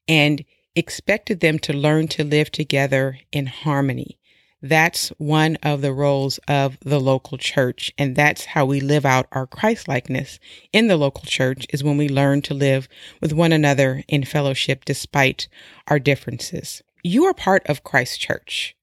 and 0.07 0.43
expected 0.75 1.39
them 1.39 1.59
to 1.59 1.73
learn 1.73 2.07
to 2.07 2.23
live 2.23 2.51
together 2.51 3.19
in 3.31 3.47
harmony. 3.47 4.17
That's 4.61 5.09
one 5.17 5.57
of 5.61 5.81
the 5.81 5.93
roles 5.93 6.39
of 6.47 6.79
the 6.81 6.99
local 6.99 7.37
church. 7.37 7.93
And 7.97 8.15
that's 8.15 8.45
how 8.45 8.65
we 8.65 8.79
live 8.79 9.05
out 9.05 9.27
our 9.31 9.45
Christlikeness 9.45 10.39
in 10.73 10.87
the 10.87 10.97
local 10.97 11.25
church 11.25 11.67
is 11.71 11.83
when 11.83 11.97
we 11.97 12.09
learn 12.09 12.41
to 12.43 12.53
live 12.53 12.87
with 13.21 13.33
one 13.33 13.51
another 13.51 14.03
in 14.07 14.23
fellowship 14.25 14.83
despite 14.83 15.47
our 15.87 15.99
differences. 15.99 16.81
You 17.03 17.25
are 17.25 17.33
part 17.33 17.65
of 17.67 17.83
Christ's 17.83 18.17
church. 18.17 18.75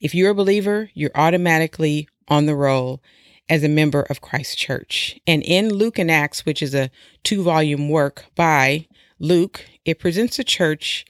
If 0.00 0.14
you're 0.14 0.30
a 0.30 0.34
believer, 0.34 0.90
you're 0.94 1.10
automatically 1.14 2.08
on 2.28 2.46
the 2.46 2.54
roll 2.54 3.02
as 3.48 3.62
a 3.62 3.68
member 3.68 4.02
of 4.02 4.20
Christ's 4.20 4.54
church. 4.54 5.18
And 5.26 5.42
in 5.42 5.72
Luke 5.72 5.98
and 5.98 6.10
Acts, 6.10 6.46
which 6.46 6.62
is 6.62 6.74
a 6.74 6.90
two 7.22 7.42
volume 7.42 7.88
work 7.88 8.26
by 8.34 8.86
Luke, 9.18 9.66
it 9.84 9.98
presents 9.98 10.36
the 10.36 10.44
church 10.44 11.04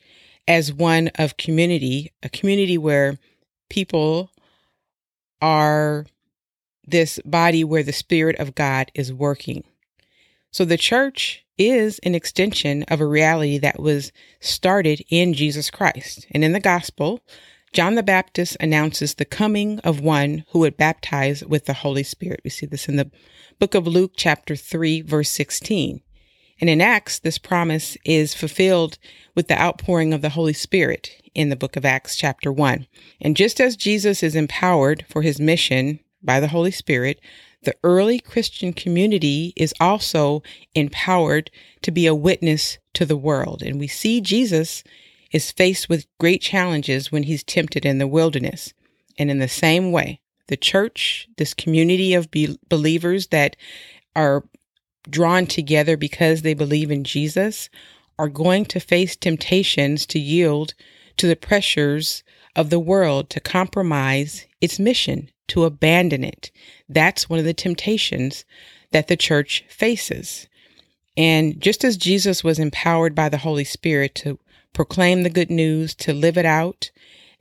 as 0.47 0.73
one 0.73 1.09
of 1.17 1.37
community, 1.37 2.13
a 2.23 2.29
community 2.29 2.79
where 2.79 3.19
people 3.69 4.31
are 5.41 6.07
this 6.87 7.21
body 7.25 7.65
where 7.65 7.83
the 7.83 7.93
Spirit 7.93 8.37
of 8.39 8.55
God 8.55 8.91
is 8.95 9.13
working. 9.13 9.65
So 10.51 10.65
the 10.65 10.79
church 10.79 11.45
is 11.59 11.99
an 12.01 12.15
extension 12.15 12.85
of 12.85 13.01
a 13.01 13.07
reality 13.07 13.59
that 13.59 13.81
was 13.81 14.13
started 14.41 15.03
in 15.11 15.35
Jesus 15.35 15.71
Christ. 15.71 16.27
And 16.31 16.45
in 16.45 16.53
the 16.53 16.61
gospel, 16.61 17.21
John 17.73 17.97
the 17.97 18.03
Baptist 18.03 18.57
announces 18.61 19.15
the 19.15 19.25
coming 19.25 19.79
of 19.81 20.01
one 20.01 20.45
who 20.51 20.61
would 20.61 20.77
baptize 20.77 21.45
with 21.45 21.67
the 21.67 21.75
Holy 21.75 22.03
Spirit. 22.03 22.41
We 22.43 22.51
see 22.51 22.67
this 22.67 22.89
in 22.89 22.97
the 22.97 23.11
book 23.59 23.75
of 23.75 23.87
Luke, 23.87 24.13
chapter 24.17 24.57
3, 24.57 25.03
verse 25.03 25.29
16. 25.29 26.01
And 26.61 26.71
in 26.71 26.81
Acts, 26.81 27.19
this 27.19 27.39
promise 27.39 27.97
is 28.05 28.35
fulfilled 28.35 28.99
with 29.35 29.49
the 29.49 29.61
outpouring 29.61 30.13
of 30.13 30.23
the 30.23 30.31
Holy 30.31 30.55
Spirit 30.55 31.11
in 31.39 31.51
the 31.51 31.57
book 31.57 31.77
of 31.77 31.85
Acts, 31.85 32.17
chapter 32.17 32.51
1. 32.51 32.89
And 33.21 33.37
just 33.37 33.61
as 33.61 33.77
Jesus 33.77 34.25
is 34.25 34.35
empowered 34.35 35.07
for 35.09 35.23
his 35.23 35.39
mission 35.39 36.01
by 36.21 36.41
the 36.41 36.49
Holy 36.49 36.73
Spirit, 36.73 37.21
the 37.63 37.77
early 37.85 38.19
Christian 38.19 38.73
community 38.73 39.53
is 39.55 39.73
also 39.79 40.43
empowered 40.75 41.53
to 41.83 41.93
be 41.93 42.09
a 42.09 42.15
witness 42.15 42.79
to 42.95 43.07
the 43.07 43.17
world. 43.17 43.63
And 43.63 43.79
we 43.79 43.87
see 43.87 44.21
Jesus 44.21 44.83
is 45.31 45.53
faced 45.53 45.89
with 45.89 46.09
great 46.19 46.43
challenges 46.43 47.13
when 47.13 47.23
he's 47.23 47.45
tempted 47.45 47.87
in 47.87 47.99
the 47.99 48.09
wilderness. 48.09 48.75
And 49.17 49.31
in 49.31 49.39
the 49.39 49.47
same 49.47 49.93
way, 49.93 50.21
the 50.49 50.57
church, 50.57 51.29
this 51.37 51.55
community 51.55 52.15
of 52.15 52.33
be- 52.33 52.59
believers 52.69 53.29
that 53.29 53.55
are 54.17 54.43
drawn 55.09 55.47
together 55.47 55.97
because 55.97 56.43
they 56.43 56.55
believe 56.55 56.91
in 56.91 57.05
Jesus, 57.05 57.71
are 58.19 58.29
going 58.29 58.65
to 58.65 58.81
face 58.81 59.15
temptations 59.15 60.05
to 60.07 60.19
yield 60.19 60.75
to 61.19 61.27
the 61.27 61.37
pressures 61.37 62.23
of 62.57 62.71
the 62.71 62.81
world, 62.81 63.31
to 63.31 63.41
compromise 63.41 64.47
its 64.61 64.79
mission, 64.79 65.31
to 65.49 65.65
abandon 65.65 66.25
it. 66.25 66.51
That's 66.89 67.29
one 67.29 67.39
of 67.39 67.45
the 67.45 67.55
temptations 67.55 68.45
that 68.91 69.09
the 69.09 69.17
church 69.17 69.65
faces. 69.69 70.49
And 71.17 71.61
just 71.61 71.85
as 71.85 71.97
Jesus 71.97 72.43
was 72.43 72.59
empowered 72.59 73.15
by 73.15 73.29
the 73.29 73.39
Holy 73.39 73.65
Spirit 73.65 74.15
to 74.17 74.39
proclaim 74.73 75.23
the 75.23 75.31
good 75.31 75.51
news, 75.51 75.95
to 75.97 76.13
live 76.13 76.39
it 76.39 76.47
out, 76.47 76.91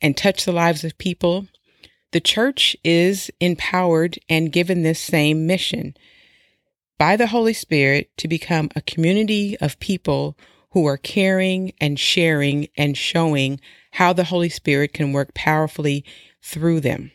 and 0.02 0.16
touch 0.16 0.46
the 0.46 0.52
lives 0.52 0.84
of 0.84 0.98
people, 0.98 1.48
the 2.12 2.20
church 2.20 2.76
is 2.84 3.30
empowered 3.40 4.18
and 4.30 4.52
given 4.52 4.84
this 4.84 5.00
same 5.00 5.46
mission 5.46 5.96
by 6.98 7.16
the 7.16 7.28
Holy 7.28 7.54
Spirit 7.54 8.10
to 8.18 8.28
become 8.28 8.70
a 8.76 8.82
community 8.82 9.58
of 9.60 9.80
people 9.80 10.38
who 10.78 10.86
are 10.86 10.96
caring 10.96 11.74
and 11.82 12.00
sharing 12.00 12.68
and 12.78 12.96
showing 12.96 13.60
how 13.94 14.14
the 14.14 14.26
Holy 14.26 14.48
Spirit 14.48 14.94
can 14.94 15.12
work 15.12 15.34
powerfully 15.34 16.06
through 16.40 16.80
them. 16.80 17.10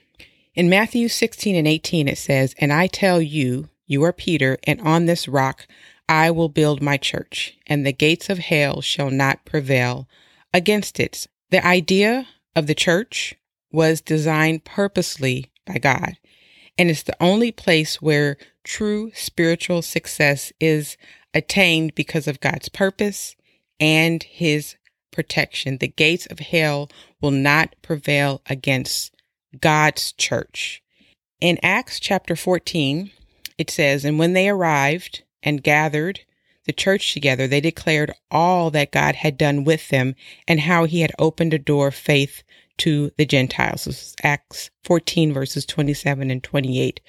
In 0.56 0.68
Matthew 0.68 1.08
16 1.08 1.54
and 1.54 1.68
18, 1.68 2.08
it 2.08 2.18
says, 2.18 2.56
And 2.58 2.72
I 2.72 2.88
tell 2.88 3.22
you, 3.22 3.68
you 3.86 4.02
are 4.02 4.12
Peter, 4.12 4.58
and 4.64 4.80
on 4.80 5.06
this 5.06 5.28
rock 5.28 5.68
I 6.08 6.28
will 6.32 6.48
build 6.48 6.82
my 6.82 6.96
church, 6.96 7.56
and 7.68 7.86
the 7.86 7.92
gates 7.92 8.28
of 8.28 8.40
hell 8.40 8.80
shall 8.80 9.12
not 9.12 9.44
prevail 9.44 10.08
against 10.52 10.98
it. 10.98 11.28
The 11.50 11.64
idea 11.64 12.26
of 12.56 12.66
the 12.66 12.74
church 12.74 13.36
was 13.70 14.00
designed 14.00 14.64
purposely 14.64 15.52
by 15.68 15.78
God, 15.78 16.18
and 16.76 16.90
it's 16.90 17.04
the 17.04 17.22
only 17.22 17.52
place 17.52 18.02
where 18.02 18.38
true 18.64 19.12
spiritual 19.14 19.82
success 19.82 20.52
is 20.58 20.96
attained 21.32 21.94
because 21.94 22.26
of 22.26 22.40
God's 22.40 22.68
purpose 22.68 23.36
and 23.82 24.22
his 24.22 24.76
protection. 25.10 25.78
The 25.78 25.88
gates 25.88 26.26
of 26.26 26.38
hell 26.38 26.88
will 27.20 27.32
not 27.32 27.74
prevail 27.82 28.40
against 28.46 29.12
God's 29.60 30.12
church. 30.12 30.80
In 31.40 31.58
Acts 31.64 31.98
chapter 31.98 32.36
14, 32.36 33.10
it 33.58 33.70
says, 33.70 34.04
And 34.04 34.20
when 34.20 34.34
they 34.34 34.48
arrived 34.48 35.24
and 35.42 35.64
gathered 35.64 36.20
the 36.64 36.72
church 36.72 37.12
together, 37.12 37.48
they 37.48 37.60
declared 37.60 38.12
all 38.30 38.70
that 38.70 38.92
God 38.92 39.16
had 39.16 39.36
done 39.36 39.64
with 39.64 39.88
them 39.88 40.14
and 40.46 40.60
how 40.60 40.84
he 40.84 41.00
had 41.00 41.12
opened 41.18 41.52
a 41.52 41.58
door 41.58 41.88
of 41.88 41.96
faith 41.96 42.44
to 42.78 43.10
the 43.18 43.26
Gentiles. 43.26 43.86
This 43.86 44.00
is 44.00 44.16
Acts 44.22 44.70
14, 44.84 45.32
verses 45.32 45.66
27 45.66 46.30
and 46.30 46.40
28. 46.40 47.00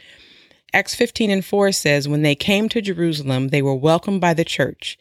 Acts 0.74 0.96
15 0.96 1.30
and 1.30 1.46
4 1.46 1.72
says, 1.72 2.08
When 2.08 2.24
they 2.24 2.34
came 2.34 2.68
to 2.70 2.82
Jerusalem, 2.82 3.50
they 3.50 3.62
were 3.62 3.76
welcomed 3.76 4.22
by 4.22 4.34
the 4.34 4.44
church 4.44 4.98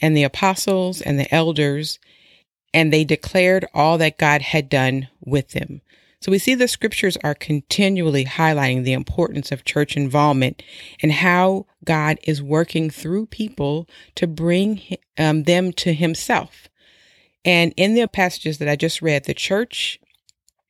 and 0.00 0.16
the 0.16 0.22
apostles 0.22 1.00
and 1.00 1.18
the 1.18 1.32
elders, 1.34 1.98
and 2.72 2.92
they 2.92 3.04
declared 3.04 3.66
all 3.74 3.98
that 3.98 4.18
God 4.18 4.42
had 4.42 4.68
done 4.68 5.08
with 5.20 5.50
them. 5.50 5.80
So 6.22 6.30
we 6.30 6.38
see 6.38 6.54
the 6.54 6.68
scriptures 6.68 7.16
are 7.24 7.34
continually 7.34 8.26
highlighting 8.26 8.84
the 8.84 8.92
importance 8.92 9.50
of 9.50 9.64
church 9.64 9.96
involvement 9.96 10.62
and 11.02 11.12
how 11.12 11.66
God 11.84 12.18
is 12.24 12.42
working 12.42 12.90
through 12.90 13.26
people 13.26 13.88
to 14.16 14.26
bring 14.26 14.82
um, 15.16 15.44
them 15.44 15.72
to 15.74 15.94
himself. 15.94 16.68
And 17.42 17.72
in 17.76 17.94
the 17.94 18.06
passages 18.06 18.58
that 18.58 18.68
I 18.68 18.76
just 18.76 19.00
read, 19.00 19.24
the 19.24 19.32
church 19.32 19.98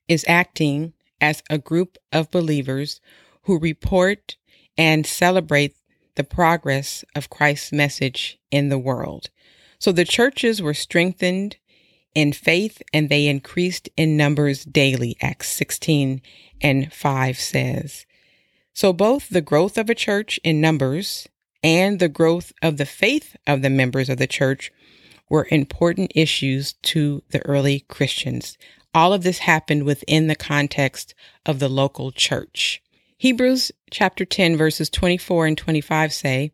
is 0.07 0.25
acting 0.29 0.93
as 1.21 1.43
a 1.51 1.59
group 1.59 1.99
of 2.13 2.31
believers 2.31 3.01
who 3.43 3.59
report 3.59 4.37
and 4.79 5.05
celebrate 5.05 5.75
the 6.17 6.25
progress 6.25 7.05
of 7.15 7.31
Christ's 7.31 7.73
message 7.73 8.39
in 8.51 8.69
the 8.69 8.79
world. 8.79 9.31
So 9.79 9.93
the 9.93 10.05
churches 10.05 10.61
were 10.61 10.75
strengthened 10.75 11.57
in 12.15 12.33
faith 12.33 12.83
and 12.93 13.09
they 13.09 13.27
increased 13.27 13.89
in 13.97 14.17
numbers 14.17 14.65
daily, 14.65 15.17
Acts 15.21 15.49
16 15.51 16.21
and 16.61 16.93
5 16.93 17.39
says. 17.39 18.07
So 18.73 18.93
both 18.93 19.29
the 19.29 19.41
growth 19.41 19.79
of 19.79 19.91
a 19.91 19.95
church 19.95 20.39
in 20.45 20.61
numbers 20.61 21.29
and 21.63 21.99
the 21.99 22.09
growth 22.09 22.53
of 22.63 22.77
the 22.77 22.87
faith 22.87 23.37
of 23.47 23.63
the 23.63 23.71
members 23.71 24.09
of 24.09 24.19
the 24.19 24.27
church 24.27 24.73
were 25.29 25.47
important 25.51 26.13
issues 26.15 26.75
to 26.83 27.23
the 27.31 27.45
early 27.47 27.81
Christians. 27.89 28.59
All 28.93 29.13
of 29.13 29.23
this 29.23 29.39
happened 29.39 29.85
within 29.85 30.27
the 30.27 30.35
context 30.35 31.15
of 31.47 31.59
the 31.59 31.69
local 31.69 32.11
church. 32.11 32.83
Hebrews 33.21 33.71
chapter 33.91 34.25
10 34.25 34.57
verses 34.57 34.89
24 34.89 35.49
and 35.49 35.59
25 35.59 36.11
say, 36.11 36.53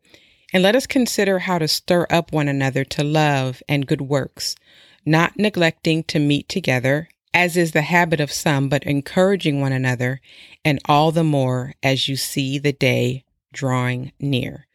And 0.52 0.64
let 0.64 0.75
us 0.75 0.88
consider 0.88 1.38
how 1.38 1.61
to 1.61 1.68
stir 1.68 2.08
up 2.11 2.32
one 2.32 2.49
another 2.49 2.82
to 2.82 3.04
love 3.04 3.62
and 3.68 3.87
good 3.87 4.00
works, 4.00 4.56
not 5.04 5.38
neglecting 5.38 6.02
to 6.08 6.18
meet 6.18 6.49
together, 6.49 7.08
as 7.32 7.56
is 7.56 7.70
the 7.70 7.82
habit 7.82 8.18
of 8.18 8.32
some, 8.32 8.68
but 8.68 8.82
encouraging 8.82 9.61
one 9.61 9.70
another, 9.70 10.20
and 10.64 10.80
all 10.87 11.12
the 11.12 11.23
more 11.23 11.75
as 11.85 12.08
you 12.08 12.16
see 12.16 12.58
the 12.58 12.73
day 12.73 13.23
drawing 13.52 14.11
near. 14.18 14.66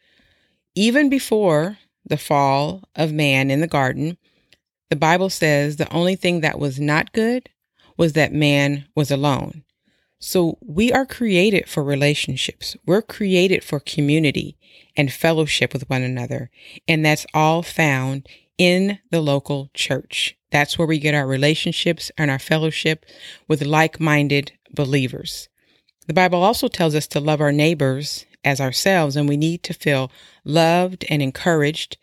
Even 0.74 1.10
before 1.10 1.76
the 2.06 2.16
fall 2.16 2.84
of 2.96 3.12
man 3.12 3.50
in 3.50 3.60
the 3.60 3.66
garden, 3.66 4.16
the 4.88 4.96
Bible 4.96 5.28
says 5.28 5.76
the 5.76 5.92
only 5.92 6.16
thing 6.16 6.40
that 6.40 6.58
was 6.58 6.80
not 6.80 7.12
good 7.12 7.50
was 7.98 8.14
that 8.14 8.32
man 8.32 8.86
was 8.96 9.10
alone. 9.10 9.62
So 10.24 10.56
we 10.60 10.92
are 10.92 11.04
created 11.04 11.68
for 11.68 11.82
relationships. 11.82 12.76
We're 12.86 13.02
created 13.02 13.64
for 13.64 13.80
community 13.80 14.56
and 14.96 15.12
fellowship 15.12 15.72
with 15.72 15.90
one 15.90 16.02
another. 16.02 16.48
And 16.86 17.04
that's 17.04 17.26
all 17.34 17.64
found 17.64 18.28
in 18.56 19.00
the 19.10 19.20
local 19.20 19.68
church. 19.74 20.36
That's 20.52 20.78
where 20.78 20.86
we 20.86 21.00
get 21.00 21.16
our 21.16 21.26
relationships 21.26 22.12
and 22.16 22.30
our 22.30 22.38
fellowship 22.38 23.04
with 23.48 23.64
like 23.64 23.98
minded 23.98 24.52
believers. 24.72 25.48
The 26.06 26.14
Bible 26.14 26.44
also 26.44 26.68
tells 26.68 26.94
us 26.94 27.08
to 27.08 27.20
love 27.20 27.40
our 27.40 27.50
neighbors 27.50 28.24
as 28.44 28.60
ourselves, 28.60 29.16
and 29.16 29.28
we 29.28 29.36
need 29.36 29.64
to 29.64 29.74
feel 29.74 30.12
loved 30.44 31.04
and 31.10 31.20
encouraged, 31.20 31.98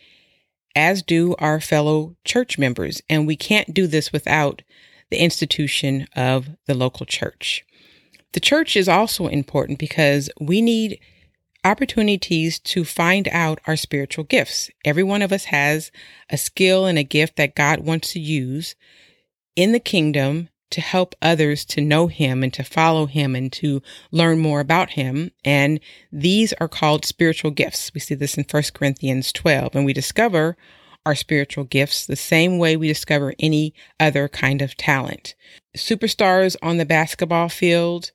as 0.76 1.02
do 1.04 1.36
our 1.40 1.62
fellow 1.62 2.18
church 2.26 2.58
members. 2.58 3.02
And 3.10 3.26
we 3.26 3.38
can't 3.38 3.74
do 3.74 3.88
this 3.88 4.12
without 4.12 4.62
the 5.10 5.20
institution 5.20 6.06
of 6.18 6.50
the 6.66 6.74
local 6.74 7.06
church. 7.06 7.66
The 8.34 8.40
church 8.40 8.76
is 8.76 8.88
also 8.88 9.28
important 9.28 9.80
because 9.80 10.30
we 10.40 10.62
need 10.62 11.00
opportunities 11.66 12.60
to 12.60 12.86
find 12.86 13.28
out 13.32 13.60
our 13.68 13.76
spiritual 13.76 14.24
gifts. 14.24 14.70
Every 14.86 15.04
one 15.04 15.22
of 15.22 15.34
us 15.34 15.46
has 15.46 15.92
a 16.30 16.38
skill 16.38 16.86
and 16.86 16.98
a 16.98 17.04
gift 17.04 17.36
that 17.38 17.56
God 17.56 17.82
wants 17.82 18.13
to 18.13 18.20
use 18.20 18.76
in 19.56 19.72
the 19.72 19.80
kingdom 19.80 20.50
to 20.72 20.82
help 20.82 21.15
others 21.22 21.65
to 21.65 21.82
know 21.82 22.08
him 22.08 22.44
and 22.44 22.54
to 22.54 22.63
follow 22.63 23.08
him 23.08 23.36
and 23.36 23.52
to 23.54 23.82
learn 24.12 24.39
more 24.39 24.60
about 24.60 24.92
him. 24.92 25.32
And 25.44 25.80
these 26.12 26.54
are 26.54 26.68
called 26.68 27.06
spiritual 27.06 27.52
gifts. 27.52 27.92
We 27.94 28.00
see 28.00 28.15
this 28.15 28.38
in 28.38 28.46
1 28.50 28.63
Corinthians 28.74 29.34
12 29.34 29.76
and 29.76 29.86
we 29.86 29.94
discover 29.94 30.56
our 31.06 31.15
spiritual 31.15 31.63
gifts 31.63 32.06
the 32.06 32.15
same 32.15 32.60
way 32.60 32.78
we 32.78 32.88
discover 32.88 33.34
any 33.39 33.74
other 34.00 34.28
kind 34.28 34.62
of 34.62 34.78
talent. 34.78 35.34
Superstars 35.75 36.55
on 36.62 36.77
the 36.77 36.86
basketball 36.86 37.49
field, 37.49 38.12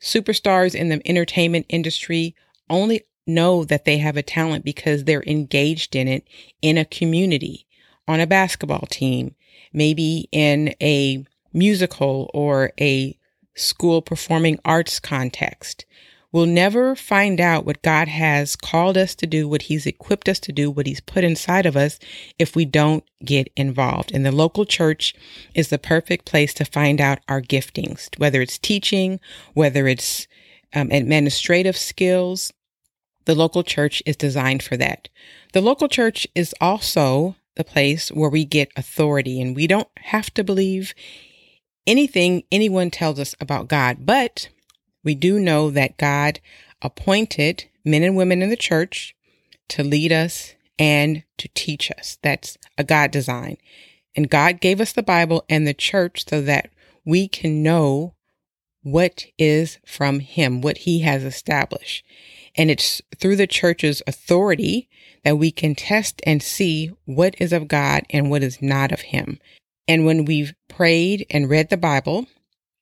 superstars 0.00 0.74
in 0.74 0.88
the 0.88 1.00
entertainment 1.08 1.66
industry 1.68 2.34
only 2.70 3.02
know 3.26 3.64
that 3.64 3.84
they 3.84 3.98
have 3.98 4.16
a 4.16 4.22
talent 4.22 4.64
because 4.64 5.04
they're 5.04 5.24
engaged 5.26 5.96
in 5.96 6.08
it 6.08 6.26
in 6.62 6.78
a 6.78 6.84
community, 6.84 7.66
on 8.06 8.20
a 8.20 8.26
basketball 8.26 8.86
team, 8.90 9.34
maybe 9.72 10.28
in 10.32 10.74
a 10.80 11.24
musical 11.52 12.30
or 12.34 12.72
a 12.80 13.18
school 13.54 14.02
performing 14.02 14.58
arts 14.64 14.98
context. 14.98 15.86
We'll 16.34 16.46
never 16.46 16.96
find 16.96 17.40
out 17.40 17.64
what 17.64 17.80
God 17.82 18.08
has 18.08 18.56
called 18.56 18.96
us 18.96 19.14
to 19.14 19.26
do, 19.26 19.46
what 19.46 19.62
He's 19.62 19.86
equipped 19.86 20.28
us 20.28 20.40
to 20.40 20.50
do, 20.50 20.68
what 20.68 20.88
He's 20.88 20.98
put 20.98 21.22
inside 21.22 21.64
of 21.64 21.76
us 21.76 22.00
if 22.40 22.56
we 22.56 22.64
don't 22.64 23.04
get 23.24 23.52
involved. 23.56 24.10
And 24.12 24.26
the 24.26 24.32
local 24.32 24.64
church 24.64 25.14
is 25.54 25.68
the 25.68 25.78
perfect 25.78 26.24
place 26.24 26.52
to 26.54 26.64
find 26.64 27.00
out 27.00 27.20
our 27.28 27.40
giftings, 27.40 28.08
whether 28.18 28.42
it's 28.42 28.58
teaching, 28.58 29.20
whether 29.52 29.86
it's 29.86 30.26
um, 30.74 30.90
administrative 30.90 31.76
skills. 31.76 32.52
The 33.26 33.36
local 33.36 33.62
church 33.62 34.02
is 34.04 34.16
designed 34.16 34.64
for 34.64 34.76
that. 34.76 35.08
The 35.52 35.60
local 35.60 35.86
church 35.86 36.26
is 36.34 36.52
also 36.60 37.36
the 37.54 37.62
place 37.62 38.08
where 38.08 38.28
we 38.28 38.44
get 38.44 38.72
authority 38.74 39.40
and 39.40 39.54
we 39.54 39.68
don't 39.68 39.88
have 39.98 40.34
to 40.34 40.42
believe 40.42 40.94
anything 41.86 42.42
anyone 42.50 42.90
tells 42.90 43.20
us 43.20 43.36
about 43.40 43.68
God, 43.68 43.98
but 44.00 44.48
we 45.04 45.14
do 45.14 45.38
know 45.38 45.70
that 45.70 45.98
God 45.98 46.40
appointed 46.82 47.64
men 47.84 48.02
and 48.02 48.16
women 48.16 48.42
in 48.42 48.50
the 48.50 48.56
church 48.56 49.14
to 49.68 49.84
lead 49.84 50.12
us 50.12 50.54
and 50.78 51.22
to 51.38 51.48
teach 51.54 51.90
us. 51.90 52.18
That's 52.22 52.58
a 52.76 52.84
God 52.84 53.10
design. 53.10 53.58
And 54.16 54.30
God 54.30 54.60
gave 54.60 54.80
us 54.80 54.92
the 54.92 55.02
Bible 55.02 55.44
and 55.48 55.66
the 55.66 55.74
church 55.74 56.24
so 56.28 56.40
that 56.42 56.70
we 57.04 57.28
can 57.28 57.62
know 57.62 58.14
what 58.82 59.26
is 59.38 59.78
from 59.86 60.20
him, 60.20 60.60
what 60.60 60.78
he 60.78 61.00
has 61.00 61.24
established. 61.24 62.04
And 62.54 62.70
it's 62.70 63.02
through 63.16 63.36
the 63.36 63.46
church's 63.46 64.02
authority 64.06 64.88
that 65.24 65.38
we 65.38 65.50
can 65.50 65.74
test 65.74 66.20
and 66.26 66.42
see 66.42 66.92
what 67.04 67.34
is 67.40 67.52
of 67.52 67.66
God 67.66 68.04
and 68.10 68.30
what 68.30 68.42
is 68.42 68.62
not 68.62 68.92
of 68.92 69.00
him. 69.00 69.40
And 69.88 70.04
when 70.04 70.24
we've 70.24 70.54
prayed 70.68 71.26
and 71.30 71.48
read 71.48 71.70
the 71.70 71.76
Bible 71.76 72.26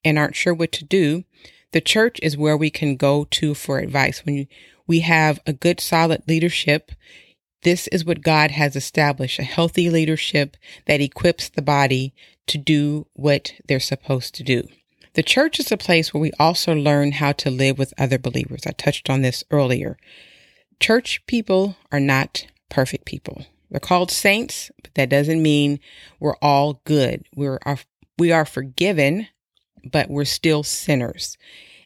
and 0.05 0.19
aren't 0.19 0.37
sure 0.37 0.53
what 0.53 0.73
to 0.73 0.85
do, 0.85 1.25
the 1.73 1.81
church 1.81 2.19
is 2.23 2.37
where 2.37 2.57
we 2.57 2.71
can 2.71 2.97
go 2.97 3.27
to 3.31 3.55
for 3.55 3.79
advice. 3.79 4.25
When 4.25 4.47
we 4.87 5.01
have 5.01 5.41
a 5.47 5.53
good, 5.53 5.81
solid 5.81 6.23
leadership, 6.29 6.93
this 7.63 7.87
is 7.89 8.05
what 8.05 8.23
God 8.23 8.51
has 8.51 8.77
established 8.77 9.39
a 9.39 9.45
healthy 9.45 9.89
leadership 9.89 10.57
that 10.87 11.01
equips 11.01 11.49
the 11.49 11.63
body 11.63 12.15
to 12.47 12.59
do 12.59 13.07
what 13.15 13.53
they're 13.67 13.81
supposed 13.81 14.35
to 14.37 14.43
do. 14.43 14.67
The 15.15 15.23
church 15.23 15.61
is 15.61 15.71
a 15.71 15.77
place 15.77 16.13
where 16.13 16.21
we 16.21 16.33
also 16.39 16.75
learn 16.75 17.13
how 17.13 17.33
to 17.33 17.51
live 17.51 17.79
with 17.79 17.95
other 17.99 18.19
believers. 18.19 18.63
I 18.67 18.73
touched 18.73 19.11
on 19.11 19.23
this 19.23 19.45
earlier. 19.51 19.99
Church 20.81 21.25
people 21.27 21.77
are 21.93 22.01
not 22.01 22.47
perfect 22.69 23.05
people. 23.05 23.45
They're 23.71 23.81
called 23.81 24.11
saints, 24.11 24.71
but 24.83 24.95
that 24.95 25.09
doesn't 25.09 25.43
mean 25.43 25.81
we're 26.19 26.37
all 26.37 26.81
good. 26.85 27.27
We're 27.35 27.59
we 28.19 28.33
are 28.33 28.45
forgiven, 28.45 29.29
but 29.91 30.11
we're 30.11 30.25
still 30.25 30.63
sinners. 30.63 31.37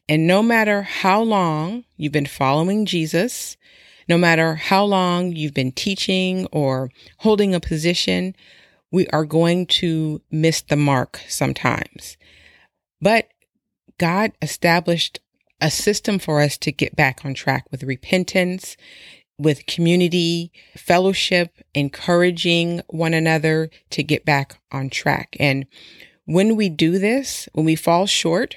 And 0.08 0.26
no 0.26 0.42
matter 0.42 0.82
how 0.82 1.22
long 1.22 1.84
you've 1.96 2.12
been 2.12 2.26
following 2.26 2.86
Jesus, 2.86 3.56
no 4.08 4.16
matter 4.16 4.54
how 4.54 4.84
long 4.84 5.32
you've 5.32 5.54
been 5.54 5.72
teaching 5.72 6.46
or 6.52 6.90
holding 7.18 7.54
a 7.54 7.60
position, 7.60 8.36
we 8.92 9.06
are 9.08 9.24
going 9.24 9.66
to 9.66 10.22
miss 10.30 10.62
the 10.62 10.76
mark 10.76 11.20
sometimes. 11.28 12.16
But 13.00 13.28
God 13.98 14.32
established 14.40 15.18
a 15.60 15.70
system 15.70 16.18
for 16.18 16.40
us 16.40 16.56
to 16.58 16.70
get 16.70 16.94
back 16.94 17.24
on 17.24 17.34
track 17.34 17.64
with 17.70 17.82
repentance, 17.82 18.76
with 19.38 19.66
community, 19.66 20.52
fellowship, 20.76 21.58
encouraging 21.74 22.82
one 22.88 23.14
another 23.14 23.70
to 23.90 24.02
get 24.02 24.24
back 24.24 24.58
on 24.70 24.88
track. 24.88 25.36
And 25.40 25.66
when 26.26 26.56
we 26.56 26.68
do 26.68 26.98
this, 26.98 27.48
when 27.52 27.64
we 27.64 27.76
fall 27.76 28.06
short, 28.06 28.56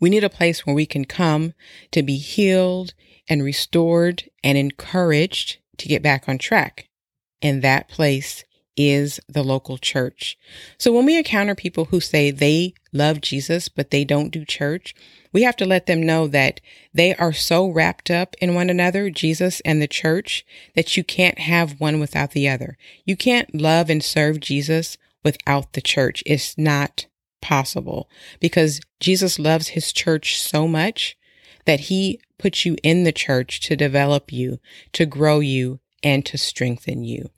we 0.00 0.10
need 0.10 0.24
a 0.24 0.30
place 0.30 0.64
where 0.64 0.74
we 0.74 0.86
can 0.86 1.04
come 1.04 1.52
to 1.90 2.02
be 2.02 2.16
healed 2.16 2.94
and 3.28 3.42
restored 3.42 4.24
and 4.42 4.56
encouraged 4.56 5.58
to 5.76 5.88
get 5.88 6.02
back 6.02 6.28
on 6.28 6.38
track. 6.38 6.88
And 7.42 7.62
that 7.62 7.88
place 7.88 8.44
is 8.76 9.18
the 9.28 9.42
local 9.42 9.76
church. 9.76 10.38
So 10.78 10.92
when 10.92 11.04
we 11.04 11.18
encounter 11.18 11.56
people 11.56 11.86
who 11.86 12.00
say 12.00 12.30
they 12.30 12.74
love 12.92 13.20
Jesus, 13.20 13.68
but 13.68 13.90
they 13.90 14.04
don't 14.04 14.30
do 14.30 14.44
church, 14.44 14.94
we 15.32 15.42
have 15.42 15.56
to 15.56 15.66
let 15.66 15.86
them 15.86 16.00
know 16.00 16.28
that 16.28 16.60
they 16.94 17.14
are 17.16 17.32
so 17.32 17.68
wrapped 17.68 18.08
up 18.08 18.36
in 18.40 18.54
one 18.54 18.70
another, 18.70 19.10
Jesus 19.10 19.60
and 19.64 19.82
the 19.82 19.88
church, 19.88 20.46
that 20.76 20.96
you 20.96 21.02
can't 21.02 21.40
have 21.40 21.80
one 21.80 21.98
without 21.98 22.30
the 22.30 22.48
other. 22.48 22.78
You 23.04 23.16
can't 23.16 23.52
love 23.52 23.90
and 23.90 24.02
serve 24.02 24.38
Jesus 24.38 24.96
without 25.28 25.74
the 25.74 25.82
church. 25.82 26.22
It's 26.24 26.56
not 26.56 27.06
possible 27.42 28.08
because 28.40 28.80
Jesus 28.98 29.38
loves 29.38 29.68
his 29.68 29.92
church 29.92 30.40
so 30.40 30.66
much 30.66 31.18
that 31.66 31.80
he 31.80 32.18
puts 32.38 32.64
you 32.64 32.76
in 32.82 33.04
the 33.04 33.12
church 33.12 33.60
to 33.60 33.76
develop 33.76 34.32
you, 34.32 34.58
to 34.94 35.04
grow 35.04 35.40
you, 35.40 35.80
and 36.02 36.24
to 36.24 36.38
strengthen 36.38 37.04
you. 37.04 37.28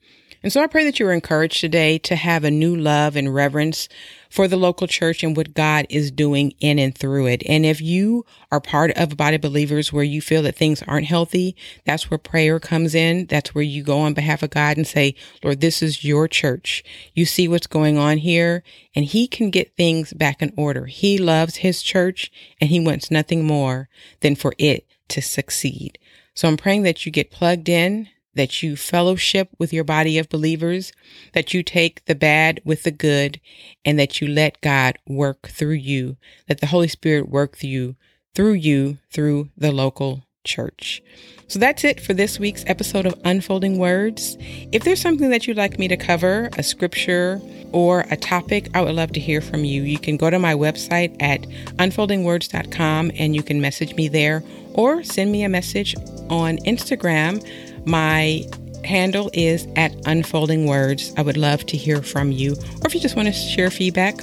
And 0.43 0.51
so 0.51 0.63
I 0.63 0.69
pray 0.69 0.85
that 0.85 0.99
you 0.99 1.07
are 1.07 1.13
encouraged 1.13 1.61
today 1.61 1.99
to 1.99 2.17
have 2.17 2.45
a 2.45 2.51
new 2.51 2.75
love 2.75 3.15
and 3.15 3.35
reverence 3.35 3.91
for 4.31 4.49
the 4.49 4.57
local 4.57 4.87
church 4.87 5.23
and 5.23 5.37
what 5.37 5.53
God 5.53 5.87
is 5.91 6.11
doing 6.11 6.55
in 6.61 6.79
and 6.79 6.97
through 6.97 7.27
it. 7.27 7.43
And 7.47 7.67
if 7.67 7.81
you 7.83 8.25
are 8.51 8.61
part 8.61 8.91
of 8.93 9.13
a 9.13 9.17
body 9.17 9.37
of 9.37 9.43
believers 9.43 9.93
where 9.93 10.05
you 10.05 10.23
feel 10.23 10.43
that 10.43 10.57
things 10.57 10.83
aren't 10.85 11.07
healthy, 11.07 11.57
that's 11.85 12.11
where 12.11 12.17
prayer 12.17 12.59
comes 12.59 12.95
in. 12.95 13.27
That's 13.27 13.55
where 13.55 13.65
you 13.65 13.83
go 13.83 13.99
on 13.99 14.15
behalf 14.15 14.43
of 14.43 14.51
God 14.51 14.79
and 14.79 14.87
say, 14.87 15.15
Lord, 15.45 15.61
this 15.61 15.83
is 15.83 16.05
your 16.05 16.27
church. 16.27 16.83
You 17.13 17.27
see 17.27 17.47
what's 17.47 17.67
going 17.67 17.99
on 17.99 18.19
here 18.19 18.63
and 18.95 19.05
he 19.05 19.27
can 19.27 19.51
get 19.51 19.77
things 19.77 20.15
back 20.15 20.41
in 20.41 20.55
order. 20.57 20.87
He 20.87 21.19
loves 21.19 21.57
his 21.57 21.83
church 21.83 22.33
and 22.61 22.71
he 22.71 22.81
wants 22.81 23.11
nothing 23.11 23.45
more 23.45 23.91
than 24.21 24.37
for 24.37 24.55
it 24.57 24.87
to 25.09 25.21
succeed. 25.21 25.99
So 26.33 26.49
I'm 26.49 26.57
praying 26.57 26.85
that 26.85 27.05
you 27.05 27.13
get 27.13 27.31
plugged 27.31 27.69
in 27.69 28.09
that 28.35 28.63
you 28.63 28.77
fellowship 28.77 29.49
with 29.59 29.73
your 29.73 29.85
body 29.85 30.19
of 30.19 30.29
believers, 30.29 30.93
that 31.33 31.53
you 31.53 31.63
take 31.63 32.05
the 32.05 32.15
bad 32.15 32.61
with 32.65 32.85
the 32.85 32.91
good, 32.91 33.41
and 33.85 33.99
that 33.99 34.21
you 34.21 34.29
let 34.29 34.61
God 34.61 34.99
work 35.07 35.49
through 35.49 35.73
you, 35.73 36.17
let 36.49 36.61
the 36.61 36.67
Holy 36.67 36.89
Spirit 36.89 37.29
work 37.29 37.57
through 37.57 37.71
you, 37.71 37.97
through 38.35 38.53
you, 38.53 38.99
through 39.11 39.49
the 39.57 39.73
local 39.73 40.25
church. 40.45 41.03
So 41.49 41.59
that's 41.59 41.85
it 41.85 42.01
for 42.01 42.15
this 42.15 42.39
week's 42.39 42.65
episode 42.67 43.07
of 43.07 43.21
Unfolding 43.25 43.79
Words. 43.79 44.37
If 44.73 44.85
there's 44.85 45.01
something 45.01 45.31
that 45.31 45.47
you'd 45.47 45.57
like 45.57 45.79
me 45.79 45.89
to 45.89 45.97
cover, 45.97 46.49
a 46.57 46.63
scripture 46.63 47.41
or 47.73 48.07
a 48.11 48.17
topic, 48.17 48.69
I 48.73 48.81
would 48.83 48.95
love 48.95 49.13
to 49.13 49.21
hear 49.21 49.41
from 49.41 49.65
you. 49.65 49.83
You 49.83 49.99
can 49.99 50.17
go 50.17 50.31
to 50.31 50.39
my 50.39 50.55
website 50.55 51.17
at 51.21 51.43
unfoldingwords.com 51.79 53.13
and 53.17 53.35
you 53.35 53.43
can 53.43 53.61
message 53.61 53.95
me 53.97 54.09
there 54.09 54.45
or 54.75 55.03
send 55.03 55.33
me 55.33 55.43
a 55.43 55.49
message 55.49 55.97
on 56.31 56.59
Instagram 56.59 57.45
my 57.85 58.45
handle 58.85 59.31
is 59.33 59.67
at 59.77 59.95
Unfolding 60.07 60.67
Words. 60.67 61.13
I 61.17 61.23
would 61.23 61.37
love 61.37 61.67
to 61.67 61.77
hear 61.77 62.03
from 62.03 62.33
you. 62.33 62.53
Or 62.53 62.87
if 62.87 62.95
you 62.95 63.01
just 63.01 63.17
want 63.17 63.29
to 63.29 63.35
share 63.35 63.71
feedback, 63.71 64.17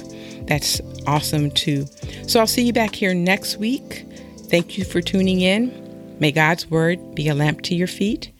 that's 0.46 0.80
awesome 1.06 1.50
too. 1.50 1.86
So 2.26 2.40
I'll 2.40 2.46
see 2.46 2.62
you 2.62 2.72
back 2.72 2.94
here 2.94 3.14
next 3.14 3.56
week. 3.58 4.06
Thank 4.48 4.78
you 4.78 4.84
for 4.84 5.00
tuning 5.00 5.40
in. 5.40 6.16
May 6.20 6.32
God's 6.32 6.70
word 6.70 7.14
be 7.14 7.28
a 7.28 7.34
lamp 7.34 7.62
to 7.62 7.74
your 7.74 7.86
feet 7.86 8.32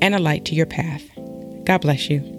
and 0.00 0.14
a 0.14 0.18
light 0.18 0.44
to 0.46 0.54
your 0.54 0.66
path. 0.66 1.02
God 1.64 1.80
bless 1.80 2.08
you. 2.08 2.37